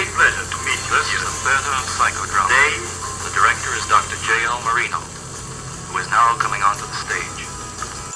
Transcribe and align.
great 0.00 0.16
pleasure 0.16 0.48
to 0.48 0.58
meet 0.64 0.80
you. 0.80 0.96
This 0.96 1.12
is 1.12 1.20
a 1.20 1.32
of 1.76 1.84
psychodrama. 1.92 2.48
Today, 2.48 2.72
the 3.20 3.32
director 3.36 3.68
is 3.76 3.84
Dr. 3.84 4.16
J.L. 4.24 4.56
Marino, 4.64 4.96
who 4.96 5.98
is 5.98 6.08
now 6.08 6.32
coming 6.40 6.62
onto 6.62 6.88
the 6.88 6.98
stage. 7.04 7.44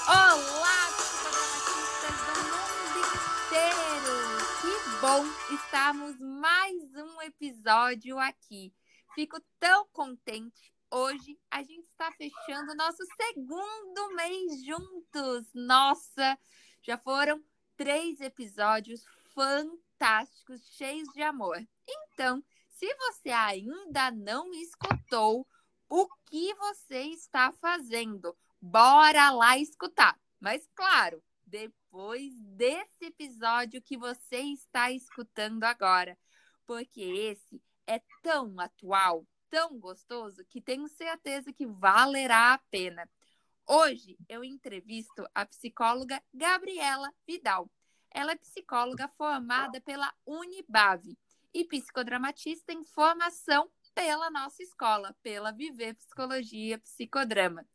Olá, 0.09 0.81
psicodramatistas 0.97 2.17
do 2.25 2.41
mundo 2.49 2.99
inteiro! 3.45 4.17
Que 4.63 4.73
bom 5.03 5.23
estarmos 5.55 6.17
mais 6.21 6.75
um 6.97 7.21
episódio 7.21 8.19
aqui. 8.19 8.73
Fico 9.15 9.39
tão 9.61 9.87
contente. 9.93 10.73
Hoje 10.91 11.37
a 11.51 11.63
gente 11.63 11.87
está 11.91 12.11
fechando 12.13 12.73
o 12.73 12.77
nosso 12.77 13.05
segundo 13.21 14.15
mês 14.17 14.65
juntos. 14.65 15.47
Nossa, 15.53 16.39
já 16.81 16.97
foram 16.97 17.43
três 17.77 18.23
episódios 18.23 19.05
fantásticos, 19.35 19.84
cheios 20.77 21.09
de 21.15 21.23
amor. 21.23 21.59
Então, 21.89 22.43
se 22.71 22.95
você 22.97 23.31
ainda 23.31 24.11
não 24.11 24.53
escutou, 24.53 25.47
o 25.89 26.09
que 26.27 26.55
você 26.55 27.03
está 27.03 27.53
fazendo? 27.53 28.37
Bora 28.61 29.31
lá 29.31 29.57
escutar. 29.59 30.19
Mas 30.41 30.69
claro, 30.75 31.23
depois 31.47 32.35
desse 32.41 33.07
episódio 33.07 33.81
que 33.81 33.97
você 33.97 34.39
está 34.41 34.91
escutando 34.91 35.65
agora, 35.65 36.19
porque 36.67 37.01
esse 37.01 37.63
é 37.87 38.01
tão 38.23 38.59
atual, 38.59 39.27
tão 39.49 39.79
gostoso, 39.79 40.45
que 40.47 40.61
tenho 40.61 40.89
certeza 40.89 41.53
que 41.53 41.67
valerá 41.67 42.55
a 42.55 42.59
pena. 42.71 43.09
Hoje 43.67 44.19
eu 44.29 44.43
entrevisto 44.43 45.27
a 45.35 45.47
psicóloga 45.47 46.23
Gabriela 46.33 47.11
Vidal. 47.27 47.71
Ela 48.15 48.31
é 48.33 48.37
psicóloga 48.37 49.09
formada 49.09 49.81
pela 49.81 50.15
Unibave 50.25 51.19
e 51.53 51.65
psicodramatista 51.65 52.73
em 52.73 52.85
formação 52.85 53.69
pela 53.93 54.31
nossa 54.31 54.63
escola, 54.63 55.17
pela 55.21 55.51
Viver 55.51 55.95
Psicologia 55.97 56.79
Psicodrama. 56.79 57.67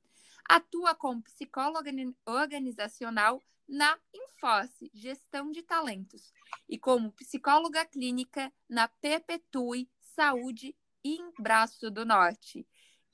Atua 0.48 0.96
como 0.96 1.22
psicóloga 1.22 1.92
organizacional 2.26 3.44
na 3.68 4.00
Enforce, 4.14 4.90
Gestão 4.94 5.52
de 5.52 5.62
Talentos, 5.62 6.34
e 6.68 6.80
como 6.80 7.12
psicóloga 7.12 7.86
clínica 7.86 8.52
na 8.68 8.88
Perpetue 8.88 9.90
Saúde 10.00 10.74
em 11.04 11.32
Braço 11.38 11.92
do 11.92 12.06
Norte. 12.06 12.66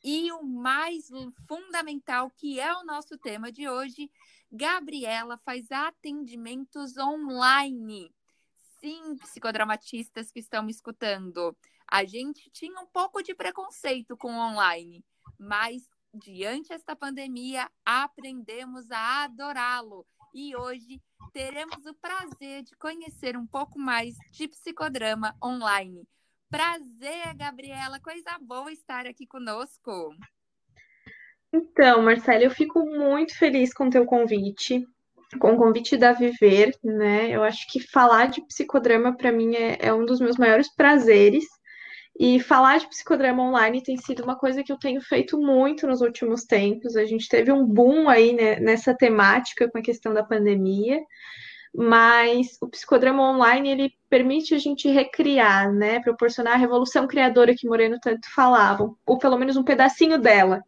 E 0.04 0.32
o 0.32 0.44
mais 0.44 1.10
fundamental, 1.48 2.30
que 2.30 2.60
é 2.60 2.72
o 2.74 2.86
nosso 2.86 3.18
tema 3.18 3.52
de 3.52 3.68
hoje, 3.68 4.12
Gabriela 4.56 5.38
faz 5.40 5.70
atendimentos 5.70 6.98
online. 6.98 8.10
Sim, 8.80 9.18
psicodramatistas 9.18 10.32
que 10.32 10.40
estão 10.40 10.64
me 10.64 10.72
escutando. 10.72 11.54
A 11.86 12.06
gente 12.06 12.50
tinha 12.52 12.80
um 12.80 12.88
pouco 12.88 13.22
de 13.22 13.36
preconceito 13.36 14.16
com 14.16 14.32
online, 14.32 15.04
mas 15.38 15.90
diante 16.14 16.70
desta 16.70 16.96
pandemia, 16.96 17.70
aprendemos 17.86 18.90
a 18.92 19.26
adorá-lo. 19.26 20.08
E 20.34 20.56
hoje 20.56 21.02
teremos 21.34 21.86
o 21.86 21.94
prazer 21.94 22.64
de 22.64 22.78
conhecer 22.78 23.36
um 23.36 23.46
pouco 23.46 23.78
mais 23.78 24.16
de 24.32 24.48
psicodrama 24.48 25.36
online. 25.44 26.08
Prazer, 26.50 27.36
Gabriela, 27.36 28.00
coisa 28.00 28.38
boa 28.40 28.72
estar 28.72 29.06
aqui 29.06 29.28
conosco. 29.28 30.16
Então, 31.56 32.02
Marcela, 32.02 32.44
eu 32.44 32.52
fico 32.52 32.86
muito 32.86 33.38
feliz 33.38 33.74
com 33.74 33.88
o 33.88 33.90
teu 33.90 34.06
convite, 34.06 34.86
com 35.40 35.54
o 35.54 35.58
convite 35.58 35.96
da 35.96 36.12
Viver, 36.12 36.76
né? 36.84 37.30
Eu 37.32 37.44
acho 37.44 37.66
que 37.72 37.80
falar 37.80 38.28
de 38.28 38.46
psicodrama 38.46 39.16
para 39.16 39.32
mim 39.32 39.56
é, 39.56 39.78
é, 39.80 39.94
um 39.94 40.06
dos 40.06 40.20
meus 40.20 40.36
maiores 40.36 40.68
prazeres. 40.76 41.46
E 42.20 42.42
falar 42.42 42.80
de 42.80 42.90
psicodrama 42.90 43.42
online 43.42 43.82
tem 43.82 43.98
sido 43.98 44.24
uma 44.24 44.38
coisa 44.38 44.64
que 44.64 44.72
eu 44.72 44.78
tenho 44.78 45.02
feito 45.02 45.40
muito 45.40 45.88
nos 45.88 46.02
últimos 46.02 46.44
tempos. 46.44 46.98
A 46.98 47.06
gente 47.06 47.30
teve 47.30 47.52
um 47.52 47.66
boom 47.66 48.10
aí 48.10 48.34
né, 48.34 48.60
nessa 48.60 48.94
temática 48.94 49.70
com 49.70 49.78
a 49.78 49.82
questão 49.82 50.14
da 50.14 50.24
pandemia 50.24 51.00
mas 51.78 52.58
o 52.62 52.70
psicodrama 52.70 53.22
online 53.22 53.70
ele 53.70 53.94
permite 54.10 54.56
a 54.56 54.58
gente 54.58 54.88
recriar, 54.88 55.72
né, 55.74 56.00
proporcionar 56.00 56.54
a 56.54 56.58
revolução 56.58 57.06
criadora 57.06 57.54
que 57.54 57.68
Moreno 57.68 58.00
tanto 58.02 58.34
falava, 58.34 58.90
ou 59.06 59.18
pelo 59.18 59.38
menos 59.38 59.58
um 59.58 59.64
pedacinho 59.64 60.18
dela. 60.18 60.64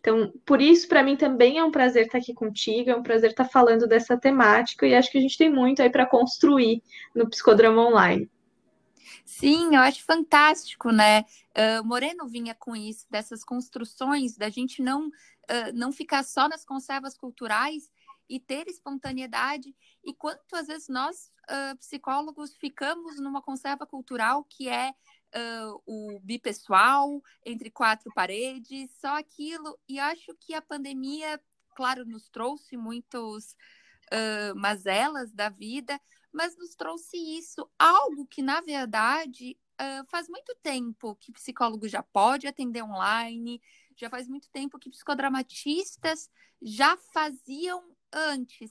Então, 0.00 0.32
por 0.46 0.62
isso, 0.62 0.88
para 0.88 1.02
mim 1.02 1.14
também 1.14 1.58
é 1.58 1.64
um 1.64 1.70
prazer 1.70 2.06
estar 2.06 2.18
aqui 2.18 2.32
contigo, 2.32 2.90
é 2.90 2.96
um 2.96 3.02
prazer 3.02 3.30
estar 3.30 3.44
falando 3.44 3.86
dessa 3.86 4.16
temática 4.16 4.86
e 4.86 4.94
acho 4.94 5.10
que 5.10 5.18
a 5.18 5.20
gente 5.20 5.36
tem 5.36 5.50
muito 5.50 5.82
aí 5.82 5.90
para 5.90 6.06
construir 6.06 6.82
no 7.14 7.28
psicodrama 7.28 7.86
online. 7.86 8.30
Sim, 9.26 9.76
eu 9.76 9.80
acho 9.80 10.02
fantástico, 10.04 10.90
né? 10.90 11.24
Uh, 11.50 11.84
Moreno 11.84 12.26
vinha 12.26 12.54
com 12.54 12.74
isso, 12.74 13.06
dessas 13.10 13.44
construções, 13.44 14.36
da 14.36 14.48
gente 14.48 14.82
não, 14.82 15.08
uh, 15.08 15.72
não 15.74 15.92
ficar 15.92 16.24
só 16.24 16.48
nas 16.48 16.64
conservas 16.64 17.16
culturais 17.16 17.90
e 18.28 18.40
ter 18.40 18.68
espontaneidade. 18.68 19.74
E 20.02 20.14
quanto 20.14 20.54
às 20.54 20.66
vezes 20.66 20.88
nós, 20.88 21.30
uh, 21.50 21.76
psicólogos, 21.76 22.56
ficamos 22.56 23.20
numa 23.20 23.42
conserva 23.42 23.86
cultural 23.86 24.44
que 24.48 24.68
é 24.68 24.94
uh, 25.34 25.82
o 25.86 26.20
bipessoal, 26.20 27.22
entre 27.44 27.70
quatro 27.70 28.10
paredes, 28.14 28.90
só 29.00 29.18
aquilo. 29.18 29.78
E 29.88 29.98
acho 29.98 30.34
que 30.40 30.54
a 30.54 30.62
pandemia, 30.62 31.40
claro, 31.74 32.04
nos 32.04 32.28
trouxe 32.28 32.76
muitos 32.76 33.52
uh, 34.12 34.54
mazelas 34.56 35.32
da 35.32 35.48
vida, 35.48 36.00
mas 36.32 36.56
nos 36.56 36.74
trouxe 36.74 37.16
isso, 37.16 37.68
algo 37.78 38.26
que, 38.26 38.42
na 38.42 38.60
verdade, 38.60 39.56
Uh, 39.80 40.04
faz 40.10 40.28
muito 40.28 40.54
tempo 40.62 41.16
que 41.16 41.32
psicólogo 41.32 41.88
já 41.88 42.02
pode 42.02 42.46
atender 42.46 42.82
online, 42.82 43.62
já 43.96 44.10
faz 44.10 44.28
muito 44.28 44.46
tempo 44.50 44.78
que 44.78 44.90
psicodramatistas 44.90 46.28
já 46.60 46.98
faziam 47.14 47.96
antes. 48.12 48.70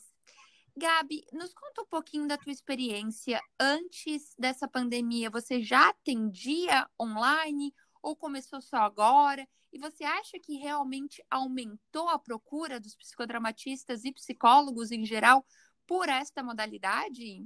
Gabi, 0.79 1.25
nos 1.33 1.53
conta 1.53 1.81
um 1.81 1.85
pouquinho 1.85 2.25
da 2.25 2.37
tua 2.37 2.53
experiência 2.53 3.41
antes 3.59 4.33
dessa 4.39 4.65
pandemia. 4.65 5.29
Você 5.29 5.61
já 5.61 5.89
atendia 5.89 6.87
online 6.99 7.73
ou 8.01 8.15
começou 8.15 8.61
só 8.61 8.77
agora? 8.77 9.45
E 9.73 9.77
você 9.77 10.05
acha 10.05 10.39
que 10.39 10.55
realmente 10.55 11.21
aumentou 11.29 12.07
a 12.07 12.17
procura 12.17 12.79
dos 12.79 12.95
psicodramatistas 12.95 14.05
e 14.05 14.13
psicólogos 14.13 14.89
em 14.89 15.05
geral 15.05 15.45
por 15.85 16.07
esta 16.07 16.41
modalidade? 16.41 17.43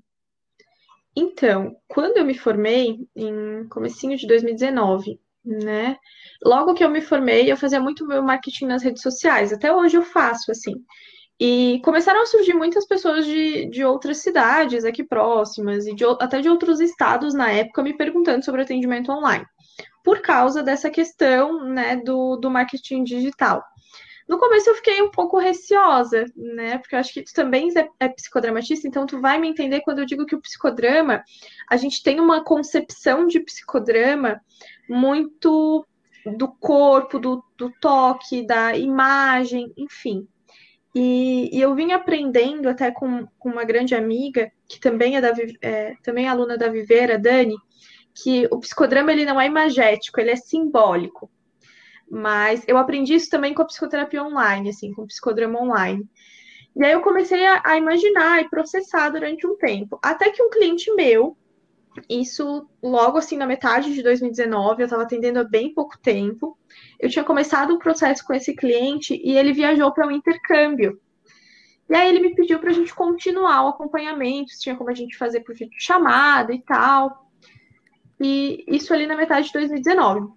Então, 1.15 1.75
quando 1.87 2.17
eu 2.17 2.25
me 2.25 2.37
formei, 2.37 3.07
em 3.15 3.67
comecinho 3.67 4.15
de 4.15 4.27
2019, 4.27 5.19
né? 5.43 5.97
Logo 6.43 6.75
que 6.75 6.83
eu 6.83 6.89
me 6.89 7.01
formei, 7.01 7.51
eu 7.51 7.57
fazia 7.57 7.81
muito 7.81 8.05
meu 8.05 8.21
marketing 8.21 8.65
nas 8.67 8.83
redes 8.83 9.01
sociais. 9.01 9.51
Até 9.51 9.73
hoje 9.73 9.97
eu 9.97 10.03
faço, 10.03 10.51
assim. 10.51 10.73
E 11.39 11.81
começaram 11.83 12.21
a 12.21 12.25
surgir 12.25 12.53
muitas 12.53 12.85
pessoas 12.85 13.25
de, 13.25 13.65
de 13.65 13.83
outras 13.83 14.19
cidades 14.19 14.85
aqui 14.85 15.03
próximas 15.03 15.87
e 15.87 15.95
de, 15.95 16.05
até 16.19 16.39
de 16.39 16.49
outros 16.49 16.79
estados 16.79 17.33
na 17.33 17.51
época 17.51 17.83
me 17.83 17.97
perguntando 17.97 18.45
sobre 18.45 18.61
atendimento 18.61 19.11
online, 19.11 19.45
por 20.03 20.21
causa 20.21 20.61
dessa 20.61 20.89
questão 20.89 21.65
né, 21.65 21.97
do, 21.97 22.37
do 22.37 22.51
marketing 22.51 23.03
digital. 23.03 23.63
No 24.27 24.39
começo 24.39 24.69
eu 24.69 24.75
fiquei 24.75 25.01
um 25.01 25.11
pouco 25.11 25.37
receosa, 25.37 26.25
né? 26.35 26.77
Porque 26.77 26.95
eu 26.95 26.99
acho 26.99 27.13
que 27.13 27.23
tu 27.23 27.33
também 27.33 27.69
é, 27.77 27.89
é, 27.99 28.07
psicodramatista, 28.07 28.87
então 28.87 29.05
tu 29.05 29.19
vai 29.19 29.37
me 29.37 29.49
entender 29.49 29.81
quando 29.81 29.99
eu 29.99 30.05
digo 30.05 30.25
que 30.25 30.35
o 30.35 30.41
psicodrama, 30.41 31.23
a 31.69 31.75
gente 31.75 32.01
tem 32.01 32.19
uma 32.19 32.43
concepção 32.43 33.27
de 33.27 33.39
psicodrama 33.41 34.41
muito 34.87 35.85
do 36.37 36.47
corpo, 36.47 37.19
do, 37.19 37.43
do 37.57 37.69
toque, 37.81 38.45
da 38.45 38.77
imagem, 38.77 39.73
enfim. 39.75 40.25
E, 40.95 41.49
e, 41.51 41.59
eu 41.59 41.73
vim 41.73 41.91
aprendendo 41.91 42.69
até 42.69 42.91
com, 42.91 43.25
com, 43.39 43.49
uma 43.49 43.63
grande 43.63 43.95
amiga, 43.95 44.51
que 44.67 44.79
também 44.79 45.17
é, 45.17 45.21
da, 45.21 45.33
é, 45.61 45.95
também 46.03 46.27
é 46.27 46.29
aluna 46.29 46.55
da 46.55 46.69
Viveira, 46.69 47.17
Dani, 47.17 47.55
que 48.13 48.47
o 48.51 48.59
psicodrama 48.59 49.11
ele 49.11 49.25
não 49.25 49.41
é 49.41 49.47
imagético, 49.47 50.19
ele 50.19 50.31
é 50.31 50.35
simbólico. 50.35 51.31
Mas 52.09 52.63
eu 52.67 52.77
aprendi 52.77 53.15
isso 53.15 53.29
também 53.29 53.55
com 53.55 53.63
a 53.63 53.65
psicoterapia 53.65 54.23
online, 54.23 54.69
assim, 54.69 54.93
com 54.93 55.01
o 55.01 55.07
psicodrama 55.07 55.59
online. 55.59 56.07
E 56.75 56.83
aí 56.83 56.91
eu 56.91 57.01
comecei 57.01 57.43
a, 57.45 57.61
a 57.65 57.77
imaginar 57.77 58.41
e 58.41 58.49
processar 58.49 59.09
durante 59.09 59.47
um 59.47 59.55
tempo. 59.55 59.99
Até 60.01 60.29
que 60.29 60.43
um 60.43 60.49
cliente 60.49 60.93
meu, 60.93 61.35
isso 62.09 62.67
logo 62.81 63.17
assim 63.17 63.37
na 63.37 63.45
metade 63.45 63.93
de 63.93 64.01
2019, 64.03 64.81
eu 64.81 64.85
estava 64.85 65.03
atendendo 65.03 65.39
há 65.39 65.43
bem 65.43 65.73
pouco 65.73 65.97
tempo. 65.99 66.57
Eu 66.99 67.09
tinha 67.09 67.23
começado 67.23 67.73
um 67.73 67.79
processo 67.79 68.25
com 68.25 68.33
esse 68.33 68.55
cliente 68.55 69.19
e 69.23 69.37
ele 69.37 69.53
viajou 69.53 69.91
para 69.91 70.07
um 70.07 70.11
intercâmbio. 70.11 70.99
E 71.89 71.95
aí 71.95 72.09
ele 72.09 72.21
me 72.21 72.35
pediu 72.35 72.59
para 72.59 72.71
a 72.71 72.73
gente 72.73 72.93
continuar 72.93 73.63
o 73.63 73.67
acompanhamento, 73.69 74.51
se 74.51 74.61
tinha 74.61 74.75
como 74.75 74.89
a 74.89 74.95
gente 74.95 75.17
fazer 75.17 75.41
por 75.41 75.53
vídeo 75.53 75.75
chamada 75.77 76.53
e 76.53 76.61
tal. 76.61 77.29
E 78.19 78.63
isso 78.67 78.93
ali 78.93 79.05
na 79.05 79.15
metade 79.15 79.47
de 79.47 79.53
2019. 79.53 80.31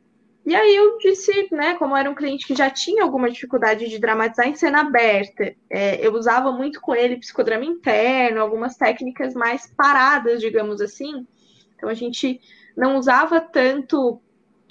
E 0.46 0.54
aí 0.54 0.76
eu 0.76 0.96
disse, 0.98 1.48
né, 1.50 1.74
como 1.74 1.96
era 1.96 2.08
um 2.08 2.14
cliente 2.14 2.46
que 2.46 2.54
já 2.54 2.70
tinha 2.70 3.02
alguma 3.02 3.28
dificuldade 3.28 3.88
de 3.88 3.98
dramatizar 3.98 4.46
em 4.46 4.54
cena 4.54 4.82
aberta, 4.82 5.52
é, 5.68 6.06
eu 6.06 6.14
usava 6.14 6.52
muito 6.52 6.80
com 6.80 6.94
ele 6.94 7.16
psicodrama 7.16 7.64
interno, 7.64 8.40
algumas 8.40 8.76
técnicas 8.76 9.34
mais 9.34 9.66
paradas, 9.66 10.40
digamos 10.40 10.80
assim, 10.80 11.26
Então 11.76 11.88
a 11.88 11.94
gente 11.94 12.40
não 12.76 12.96
usava 12.96 13.40
tanto 13.40 14.20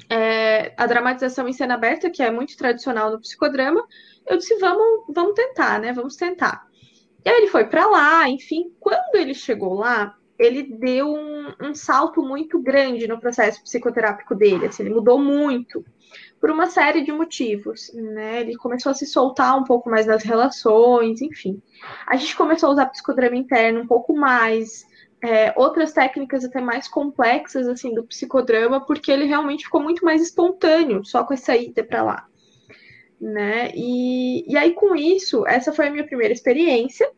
é, 0.09 0.73
a 0.77 0.85
dramatização 0.85 1.47
em 1.47 1.53
cena 1.53 1.75
aberta, 1.75 2.09
que 2.09 2.21
é 2.21 2.29
muito 2.29 2.57
tradicional 2.57 3.11
no 3.11 3.19
psicodrama. 3.19 3.83
Eu 4.25 4.37
disse, 4.37 4.57
vamos, 4.57 5.05
vamos 5.09 5.33
tentar, 5.33 5.79
né? 5.79 5.93
Vamos 5.93 6.15
tentar. 6.15 6.67
E 7.23 7.29
aí 7.29 7.37
ele 7.37 7.47
foi 7.47 7.65
para 7.65 7.85
lá, 7.87 8.29
enfim. 8.29 8.71
Quando 8.79 9.15
ele 9.15 9.33
chegou 9.33 9.73
lá, 9.73 10.15
ele 10.37 10.63
deu 10.63 11.13
um, 11.13 11.53
um, 11.61 11.73
salto 11.73 12.21
muito 12.21 12.61
grande 12.61 13.07
no 13.07 13.19
processo 13.19 13.63
psicoterápico 13.63 14.35
dele. 14.35 14.67
Assim, 14.67 14.83
ele 14.83 14.93
mudou 14.93 15.17
muito 15.17 15.83
por 16.39 16.51
uma 16.51 16.67
série 16.67 17.01
de 17.01 17.11
motivos, 17.11 17.91
né? 17.93 18.41
Ele 18.41 18.55
começou 18.55 18.91
a 18.91 18.95
se 18.95 19.07
soltar 19.07 19.57
um 19.57 19.63
pouco 19.63 19.89
mais 19.89 20.05
das 20.05 20.23
relações, 20.23 21.21
enfim. 21.21 21.61
A 22.05 22.15
gente 22.15 22.35
começou 22.35 22.69
a 22.69 22.73
usar 22.73 22.85
psicodrama 22.87 23.35
interno 23.35 23.81
um 23.81 23.87
pouco 23.87 24.13
mais, 24.15 24.85
é, 25.23 25.53
outras 25.55 25.93
técnicas 25.93 26.43
até 26.43 26.61
mais 26.61 26.87
complexas 26.87 27.67
assim 27.67 27.93
do 27.93 28.03
psicodrama, 28.03 28.85
porque 28.85 29.11
ele 29.11 29.25
realmente 29.25 29.65
ficou 29.65 29.81
muito 29.81 30.03
mais 30.03 30.21
espontâneo 30.21 31.03
só 31.03 31.23
com 31.23 31.33
essa 31.33 31.55
ida 31.55 31.83
para 31.83 32.03
lá, 32.03 32.27
né? 33.19 33.71
E, 33.73 34.51
e 34.51 34.57
aí 34.57 34.73
com 34.73 34.95
isso, 34.95 35.45
essa 35.47 35.73
foi 35.73 35.87
a 35.87 35.91
minha 35.91 36.05
primeira 36.05 36.33
experiência. 36.33 37.09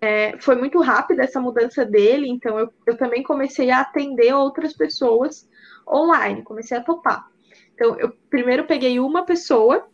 É, 0.00 0.36
foi 0.40 0.56
muito 0.56 0.80
rápida 0.80 1.22
essa 1.22 1.40
mudança 1.40 1.84
dele, 1.84 2.28
então 2.28 2.58
eu, 2.58 2.72
eu 2.84 2.96
também 2.96 3.22
comecei 3.22 3.70
a 3.70 3.82
atender 3.82 4.34
outras 4.34 4.72
pessoas 4.72 5.48
online, 5.86 6.42
comecei 6.42 6.76
a 6.76 6.82
topar. 6.82 7.30
Então, 7.74 7.98
eu 7.98 8.12
primeiro 8.28 8.64
peguei 8.64 8.98
uma 8.98 9.24
pessoa 9.24 9.86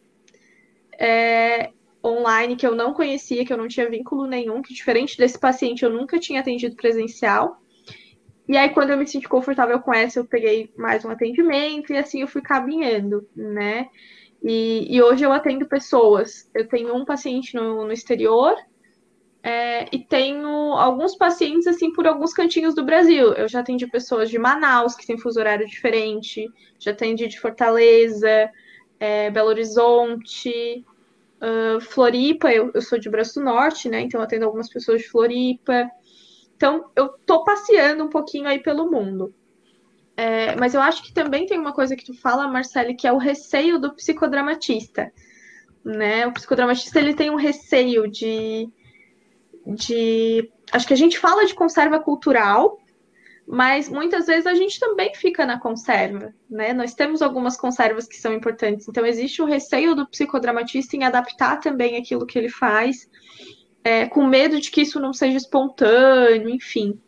é, 0.99 1.70
online 2.04 2.56
que 2.56 2.66
eu 2.66 2.74
não 2.74 2.92
conhecia, 2.92 3.44
que 3.44 3.52
eu 3.52 3.56
não 3.56 3.68
tinha 3.68 3.88
vínculo 3.88 4.26
nenhum, 4.26 4.62
que 4.62 4.72
diferente 4.72 5.16
desse 5.16 5.38
paciente 5.38 5.82
eu 5.82 5.90
nunca 5.90 6.18
tinha 6.18 6.40
atendido 6.40 6.76
presencial. 6.76 7.60
E 8.48 8.56
aí, 8.56 8.70
quando 8.70 8.90
eu 8.90 8.96
me 8.96 9.06
senti 9.06 9.28
confortável 9.28 9.78
com 9.80 9.92
essa, 9.92 10.18
eu 10.18 10.24
peguei 10.24 10.72
mais 10.76 11.04
um 11.04 11.10
atendimento 11.10 11.92
e 11.92 11.98
assim 11.98 12.22
eu 12.22 12.28
fui 12.28 12.40
caminhando, 12.40 13.28
né? 13.36 13.88
E, 14.42 14.86
e 14.88 15.02
hoje 15.02 15.24
eu 15.24 15.32
atendo 15.32 15.66
pessoas. 15.66 16.48
Eu 16.54 16.66
tenho 16.66 16.94
um 16.94 17.04
paciente 17.04 17.54
no, 17.54 17.84
no 17.84 17.92
exterior 17.92 18.54
é, 19.42 19.86
e 19.94 19.98
tenho 19.98 20.48
alguns 20.48 21.16
pacientes 21.16 21.66
assim 21.66 21.92
por 21.92 22.06
alguns 22.06 22.32
cantinhos 22.32 22.74
do 22.74 22.84
Brasil. 22.84 23.32
Eu 23.34 23.48
já 23.48 23.60
atendi 23.60 23.86
pessoas 23.86 24.30
de 24.30 24.38
Manaus, 24.38 24.94
que 24.94 25.06
tem 25.06 25.18
fuso 25.18 25.38
horário 25.38 25.66
diferente, 25.66 26.50
já 26.78 26.92
atendi 26.92 27.26
de 27.26 27.38
Fortaleza, 27.38 28.50
é, 28.98 29.30
Belo 29.30 29.48
Horizonte, 29.48 30.84
Uh, 31.40 31.81
Floripa, 31.81 32.50
eu, 32.50 32.73
eu, 32.75 32.82
sou 32.82 32.99
de 32.99 33.08
Braço 33.08 33.40
Norte, 33.40 33.88
né? 33.88 34.00
Então 34.00 34.20
atendo 34.20 34.44
algumas 34.44 34.69
pessoas 34.69 35.02
de 35.02 35.08
Floripa. 35.08 35.88
Então 36.56 36.90
eu 36.96 37.08
tô 37.25 37.44
passeando 37.44 38.05
um 38.05 38.08
pouquinho 38.08 38.49
aí 38.49 38.58
pelo 38.58 38.90
mundo. 38.90 39.32
É, 40.17 40.56
mas 40.56 40.75
eu 40.75 40.81
acho 40.81 41.05
que 41.05 41.14
também 41.14 41.46
tem 41.46 41.56
uma 41.56 41.73
coisa 41.73 41.94
que 41.94 42.05
tu 42.05 42.12
fala, 42.12 42.49
Marcele, 42.49 42.94
que 42.94 43.06
é 43.06 43.12
o 43.12 43.19
receio 43.19 43.79
do 43.79 43.94
psicodramatista. 43.94 45.12
Né? 45.85 46.26
O 46.26 46.32
psicodramatista 46.32 46.99
ele 46.99 47.14
tem 47.14 47.31
um 47.31 47.37
receio 47.37 48.11
de, 48.11 48.69
de. 49.64 50.50
Acho 50.73 50.88
que 50.88 50.93
a 50.93 50.96
gente 50.96 51.20
fala 51.20 51.46
de 51.46 51.55
conserva 51.55 52.00
cultural, 52.00 52.81
mas 53.50 53.88
muitas 53.88 54.26
vezes 54.26 54.46
a 54.46 54.54
gente 54.54 54.78
também 54.78 55.14
fica 55.14 55.46
na 55.46 55.58
conserva, 55.58 56.34
né? 56.50 56.74
Nós 56.74 56.92
temos 56.92 57.22
algumas 57.22 57.56
conservas 57.56 58.06
que 58.06 58.18
são 58.20 58.34
importantes, 58.34 58.86
então 58.86 59.06
existe 59.06 59.40
o 59.40 59.46
receio 59.46 59.94
do 59.94 60.06
psicodramatista 60.06 60.94
em 60.94 61.04
adaptar 61.04 61.58
também 61.58 61.96
aquilo 61.96 62.26
que 62.26 62.38
ele 62.38 62.50
faz, 62.50 63.08
é, 63.82 64.04
com 64.04 64.26
medo 64.26 64.60
de 64.60 64.70
que 64.70 64.82
isso 64.82 65.00
não 65.00 65.14
seja 65.14 65.38
espontâneo, 65.38 66.50
enfim. 66.50 67.00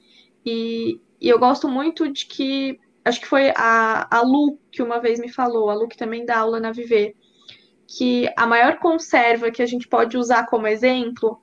E, 0.46 0.98
e, 1.20 1.28
eu 1.28 1.38
gosto 1.38 1.68
muito 1.68 2.10
de 2.10 2.24
que, 2.24 2.80
acho 3.04 3.20
que 3.20 3.26
foi 3.26 3.50
a, 3.54 4.08
a 4.10 4.22
Lu 4.22 4.58
que 4.72 4.82
uma 4.82 4.98
vez 4.98 5.20
me 5.20 5.28
falou, 5.30 5.68
a 5.68 5.74
Lu 5.74 5.88
que 5.88 5.96
também 5.98 6.24
dá 6.24 6.38
aula 6.38 6.58
na 6.58 6.72
Viver, 6.72 7.14
que 7.86 8.32
a 8.34 8.46
maior 8.46 8.78
conserva 8.78 9.50
que 9.50 9.60
a 9.60 9.66
gente 9.66 9.86
pode 9.86 10.16
usar 10.16 10.46
como 10.46 10.66
exemplo 10.66 11.38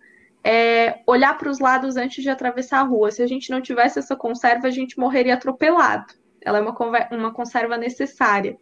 é, 0.48 1.04
olhar 1.06 1.38
para 1.38 1.50
os 1.50 1.60
lados 1.60 1.98
antes 1.98 2.24
de 2.24 2.30
atravessar 2.30 2.80
a 2.80 2.84
rua. 2.84 3.12
Se 3.12 3.22
a 3.22 3.28
gente 3.28 3.50
não 3.50 3.62
tivesse 3.62 4.00
essa 4.00 4.16
conserva, 4.16 4.68
a 4.68 4.72
gente 4.72 4.98
morreria 4.98 5.34
atropelado. 5.34 6.14
Ela 6.40 6.60
é 6.60 6.62
uma, 6.62 6.74
uma 7.12 7.34
conserva 7.34 7.76
necessária. 7.76 8.58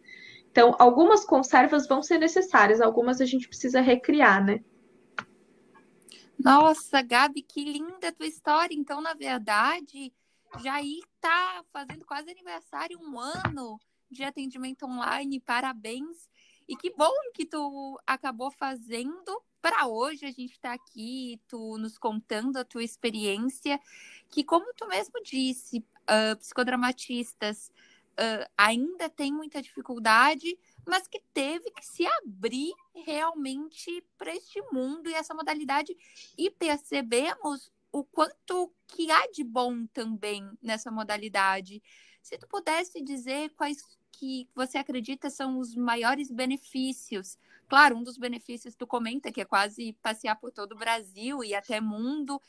Então, 0.50 0.74
algumas 0.80 1.24
conservas 1.24 1.86
vão 1.86 2.02
ser 2.02 2.18
necessárias, 2.18 2.80
algumas 2.80 3.20
a 3.20 3.24
gente 3.24 3.46
precisa 3.46 3.80
recriar, 3.80 4.44
né? 4.44 4.64
Nossa, 6.36 7.00
Gabi, 7.02 7.42
que 7.42 7.62
linda 7.64 8.08
a 8.08 8.12
tua 8.12 8.26
história. 8.26 8.74
Então, 8.74 9.00
na 9.00 9.14
verdade, 9.14 10.12
Jair 10.60 11.04
tá 11.20 11.62
fazendo 11.72 12.04
quase 12.04 12.28
aniversário, 12.32 12.98
um 13.00 13.16
ano 13.16 13.78
de 14.10 14.24
atendimento 14.24 14.86
online. 14.86 15.38
Parabéns. 15.38 16.28
E 16.68 16.76
que 16.76 16.90
bom 16.90 17.12
que 17.32 17.46
tu 17.46 18.00
acabou 18.06 18.50
fazendo 18.50 19.42
para 19.62 19.86
hoje 19.86 20.26
a 20.26 20.30
gente 20.30 20.52
está 20.52 20.72
aqui, 20.72 21.40
tu 21.48 21.76
nos 21.78 21.98
contando 21.98 22.56
a 22.56 22.64
tua 22.64 22.84
experiência, 22.84 23.80
que 24.30 24.44
como 24.44 24.72
tu 24.74 24.86
mesmo 24.86 25.22
disse, 25.22 25.78
uh, 25.78 26.36
psicodramatistas 26.36 27.70
uh, 28.12 28.48
ainda 28.56 29.08
tem 29.08 29.32
muita 29.32 29.60
dificuldade, 29.60 30.58
mas 30.86 31.08
que 31.08 31.20
teve 31.34 31.70
que 31.72 31.84
se 31.84 32.06
abrir 32.06 32.72
realmente 32.94 34.04
para 34.16 34.34
este 34.34 34.62
mundo 34.72 35.08
e 35.08 35.14
essa 35.14 35.34
modalidade 35.34 35.96
e 36.38 36.50
percebemos 36.50 37.70
o 37.90 38.04
quanto 38.04 38.72
que 38.86 39.10
há 39.10 39.26
de 39.32 39.42
bom 39.42 39.86
também 39.86 40.48
nessa 40.62 40.90
modalidade. 40.90 41.82
Se 42.22 42.36
tu 42.38 42.46
pudesse 42.46 43.02
dizer 43.02 43.50
quais 43.50 43.98
que 44.18 44.48
você 44.54 44.78
acredita 44.78 45.30
são 45.30 45.58
os 45.58 45.74
maiores 45.74 46.30
benefícios 46.30 47.38
Claro, 47.68 47.96
um 47.96 48.02
dos 48.02 48.16
benefícios 48.16 48.76
tu 48.76 48.86
comenta 48.86 49.32
que 49.32 49.40
é 49.40 49.44
quase 49.44 49.92
passear 50.02 50.36
por 50.36 50.52
todo 50.52 50.72
o 50.72 50.78
Brasil 50.78 51.42
e 51.42 51.54
até 51.54 51.80
mundo, 51.80 52.40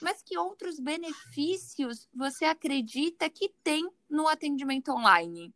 mas 0.00 0.22
que 0.22 0.38
outros 0.38 0.80
benefícios 0.80 2.08
você 2.14 2.44
acredita 2.44 3.28
que 3.28 3.52
tem 3.62 3.88
no 4.08 4.28
atendimento 4.28 4.90
online? 4.90 5.52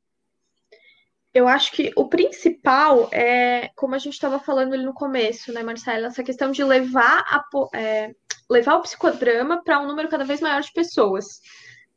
Eu 1.32 1.48
acho 1.48 1.72
que 1.72 1.92
o 1.96 2.08
principal 2.08 3.08
é, 3.12 3.70
como 3.74 3.94
a 3.94 3.98
gente 3.98 4.14
estava 4.14 4.38
falando 4.38 4.72
ali 4.74 4.84
no 4.84 4.94
começo, 4.94 5.52
né, 5.52 5.62
Marcela, 5.62 6.06
essa 6.08 6.22
questão 6.22 6.50
de 6.50 6.64
levar, 6.64 7.24
a, 7.26 7.44
é, 7.74 8.14
levar 8.50 8.76
o 8.76 8.82
psicodrama 8.82 9.62
para 9.62 9.80
um 9.80 9.86
número 9.86 10.08
cada 10.08 10.24
vez 10.24 10.40
maior 10.40 10.62
de 10.62 10.72
pessoas. 10.72 11.40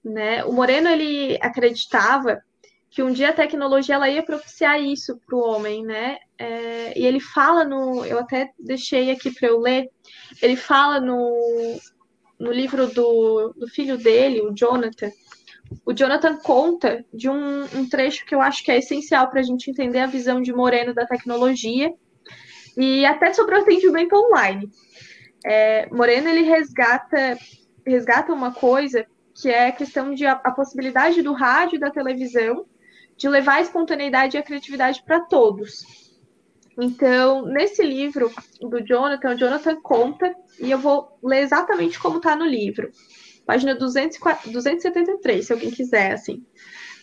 Né? 0.04 0.44
O 0.46 0.54
Moreno 0.54 0.90
ele 0.90 1.38
acreditava 1.42 2.42
que 2.90 3.04
um 3.04 3.12
dia 3.12 3.30
a 3.30 3.34
tecnologia 3.34 3.96
ela 3.96 4.10
ia 4.10 4.24
propiciar 4.24 4.82
isso 4.82 5.20
para 5.26 5.36
o 5.36 5.42
homem, 5.42 5.84
né? 5.86 6.18
É, 6.38 6.98
e 7.00 7.06
ele 7.06 7.20
fala 7.20 7.64
no, 7.64 8.04
eu 8.04 8.18
até 8.18 8.52
deixei 8.58 9.12
aqui 9.12 9.32
para 9.32 9.48
eu 9.48 9.60
ler, 9.60 9.90
ele 10.42 10.56
fala 10.56 11.00
no, 11.00 11.80
no 12.40 12.52
livro 12.52 12.88
do, 12.88 13.54
do 13.56 13.68
filho 13.68 13.98
dele, 13.98 14.42
o 14.42 14.54
Jonathan. 14.54 15.12
O 15.86 15.94
Jonathan 15.94 16.38
conta 16.38 17.06
de 17.14 17.30
um, 17.30 17.64
um 17.76 17.88
trecho 17.88 18.26
que 18.26 18.34
eu 18.34 18.42
acho 18.42 18.64
que 18.64 18.72
é 18.72 18.80
essencial 18.80 19.30
para 19.30 19.42
a 19.42 19.44
gente 19.44 19.70
entender 19.70 20.00
a 20.00 20.08
visão 20.08 20.42
de 20.42 20.52
Moreno 20.52 20.94
da 20.94 21.06
tecnologia 21.06 21.94
e 22.76 23.06
até 23.06 23.34
sobre 23.34 23.56
o 23.56 23.60
atendimento 23.60 24.14
online. 24.16 24.68
É, 25.46 25.88
Moreno 25.92 26.28
ele 26.28 26.42
resgata 26.42 27.38
resgata 27.86 28.34
uma 28.34 28.54
coisa 28.54 29.06
que 29.34 29.50
é 29.50 29.68
a 29.68 29.72
questão 29.72 30.14
de 30.14 30.26
a, 30.26 30.34
a 30.34 30.52
possibilidade 30.52 31.22
do 31.22 31.34
rádio 31.34 31.78
e 31.78 31.80
da 31.80 31.90
televisão 31.92 32.66
de 33.20 33.28
levar 33.28 33.56
a 33.56 33.62
espontaneidade 33.62 34.38
e 34.38 34.40
a 34.40 34.44
criatividade 34.44 35.04
para 35.06 35.20
todos. 35.20 35.84
Então, 36.80 37.46
nesse 37.46 37.84
livro 37.84 38.32
do 38.62 38.82
Jonathan, 38.82 39.32
o 39.32 39.38
Jonathan 39.38 39.76
conta, 39.82 40.34
e 40.58 40.72
eu 40.72 40.80
vou 40.80 41.20
ler 41.22 41.42
exatamente 41.42 42.00
como 42.00 42.18
está 42.18 42.34
no 42.34 42.46
livro. 42.46 42.90
Página 43.46 43.76
273, 43.76 45.46
se 45.46 45.52
alguém 45.52 45.70
quiser, 45.70 46.14
assim. 46.14 46.46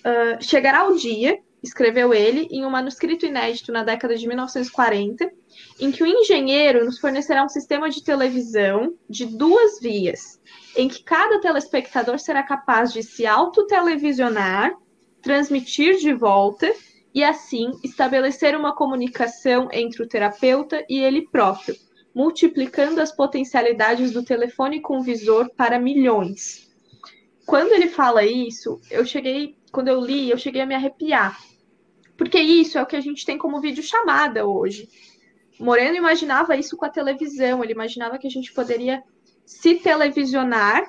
Uh, 0.01 0.43
chegará 0.43 0.89
o 0.89 0.97
dia, 0.97 1.39
escreveu 1.63 2.15
ele, 2.15 2.49
em 2.51 2.65
um 2.65 2.71
manuscrito 2.71 3.27
inédito 3.27 3.71
na 3.71 3.85
década 3.85 4.17
de 4.17 4.27
1940, 4.27 5.31
em 5.79 5.93
que 5.93 6.03
o 6.03 6.07
engenheiro 6.07 6.87
nos 6.87 6.99
fornecerá 6.99 7.45
um 7.45 7.49
sistema 7.49 7.91
de 7.91 8.03
televisão 8.03 8.95
de 9.07 9.27
duas 9.27 9.81
vias, 9.81 10.41
em 10.75 10.89
que 10.89 11.03
cada 11.03 11.43
telespectador 11.43 12.19
será 12.19 12.43
capaz 12.43 12.91
de 12.91 13.03
se 13.03 13.27
autotelevisionar 13.27 14.75
transmitir 15.27 15.97
de 15.97 16.13
volta 16.13 16.73
e, 17.13 17.25
assim, 17.25 17.73
estabelecer 17.83 18.57
uma 18.57 18.77
comunicação 18.77 19.69
entre 19.73 20.01
o 20.01 20.07
terapeuta 20.07 20.87
e 20.89 21.01
ele 21.01 21.27
próprio, 21.27 21.75
multiplicando 22.15 23.01
as 23.01 23.11
potencialidades 23.11 24.13
do 24.13 24.25
telefone 24.25 24.81
com 24.81 25.03
visor 25.03 25.51
para 25.57 25.81
milhões. 25.81 26.71
Quando 27.45 27.73
ele 27.73 27.89
fala 27.89 28.25
isso, 28.25 28.81
eu 28.89 29.05
cheguei, 29.05 29.57
quando 29.73 29.89
eu 29.89 30.01
li, 30.01 30.31
eu 30.31 30.39
cheguei 30.39 30.63
a 30.63 30.67
me 30.67 30.77
arrepiar. 30.77 31.37
Porque 32.17 32.39
isso 32.39 32.79
é 32.79 32.83
o 32.83 32.87
que 32.87 32.95
a 32.95 33.01
gente 33.01 33.27
tem 33.27 33.37
como 33.37 33.61
vídeo 33.61 33.83
chamada 33.83 34.47
hoje. 34.47 34.89
Moreno 35.59 35.97
imaginava 35.97 36.57
isso 36.57 36.77
com 36.77 36.85
a 36.85 36.89
televisão, 36.89 37.65
ele 37.65 37.73
imaginava 37.73 38.17
que 38.17 38.29
a 38.29 38.31
gente 38.31 38.53
poderia 38.53 39.03
se 39.45 39.75
televisionar 39.75 40.89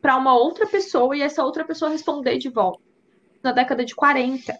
para 0.00 0.16
uma 0.16 0.36
outra 0.38 0.64
pessoa 0.64 1.16
e 1.16 1.22
essa 1.22 1.42
outra 1.42 1.64
pessoa 1.64 1.90
responder 1.90 2.38
de 2.38 2.48
volta. 2.48 2.83
Na 3.44 3.52
década 3.52 3.84
de 3.84 3.94
40. 3.94 4.58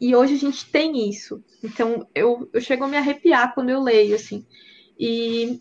E 0.00 0.14
hoje 0.14 0.34
a 0.34 0.38
gente 0.38 0.70
tem 0.70 1.08
isso. 1.08 1.42
Então 1.64 2.06
eu, 2.14 2.48
eu 2.52 2.60
chego 2.60 2.84
a 2.84 2.88
me 2.88 2.96
arrepiar 2.96 3.54
quando 3.54 3.70
eu 3.70 3.82
leio, 3.82 4.14
assim. 4.14 4.46
E, 4.98 5.60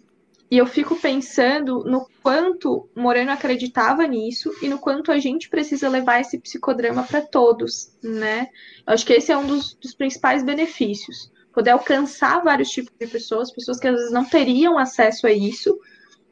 e 0.52 0.58
eu 0.58 0.66
fico 0.66 0.96
pensando 0.96 1.84
no 1.86 2.08
quanto 2.22 2.90
Moreno 2.96 3.32
acreditava 3.32 4.06
nisso 4.06 4.54
e 4.62 4.68
no 4.68 4.78
quanto 4.78 5.12
a 5.12 5.18
gente 5.18 5.50
precisa 5.50 5.90
levar 5.90 6.20
esse 6.20 6.38
psicodrama 6.38 7.04
para 7.04 7.22
todos, 7.22 7.92
né? 8.04 8.50
Eu 8.86 8.94
acho 8.94 9.06
que 9.06 9.14
esse 9.14 9.32
é 9.32 9.38
um 9.38 9.48
dos, 9.48 9.74
dos 9.76 9.94
principais 9.94 10.44
benefícios. 10.44 11.32
Poder 11.54 11.72
alcançar 11.72 12.44
vários 12.44 12.70
tipos 12.70 12.94
de 13.00 13.08
pessoas, 13.08 13.52
pessoas 13.52 13.80
que 13.80 13.88
às 13.88 13.96
vezes 13.96 14.12
não 14.12 14.26
teriam 14.26 14.78
acesso 14.78 15.26
a 15.26 15.32
isso, 15.32 15.80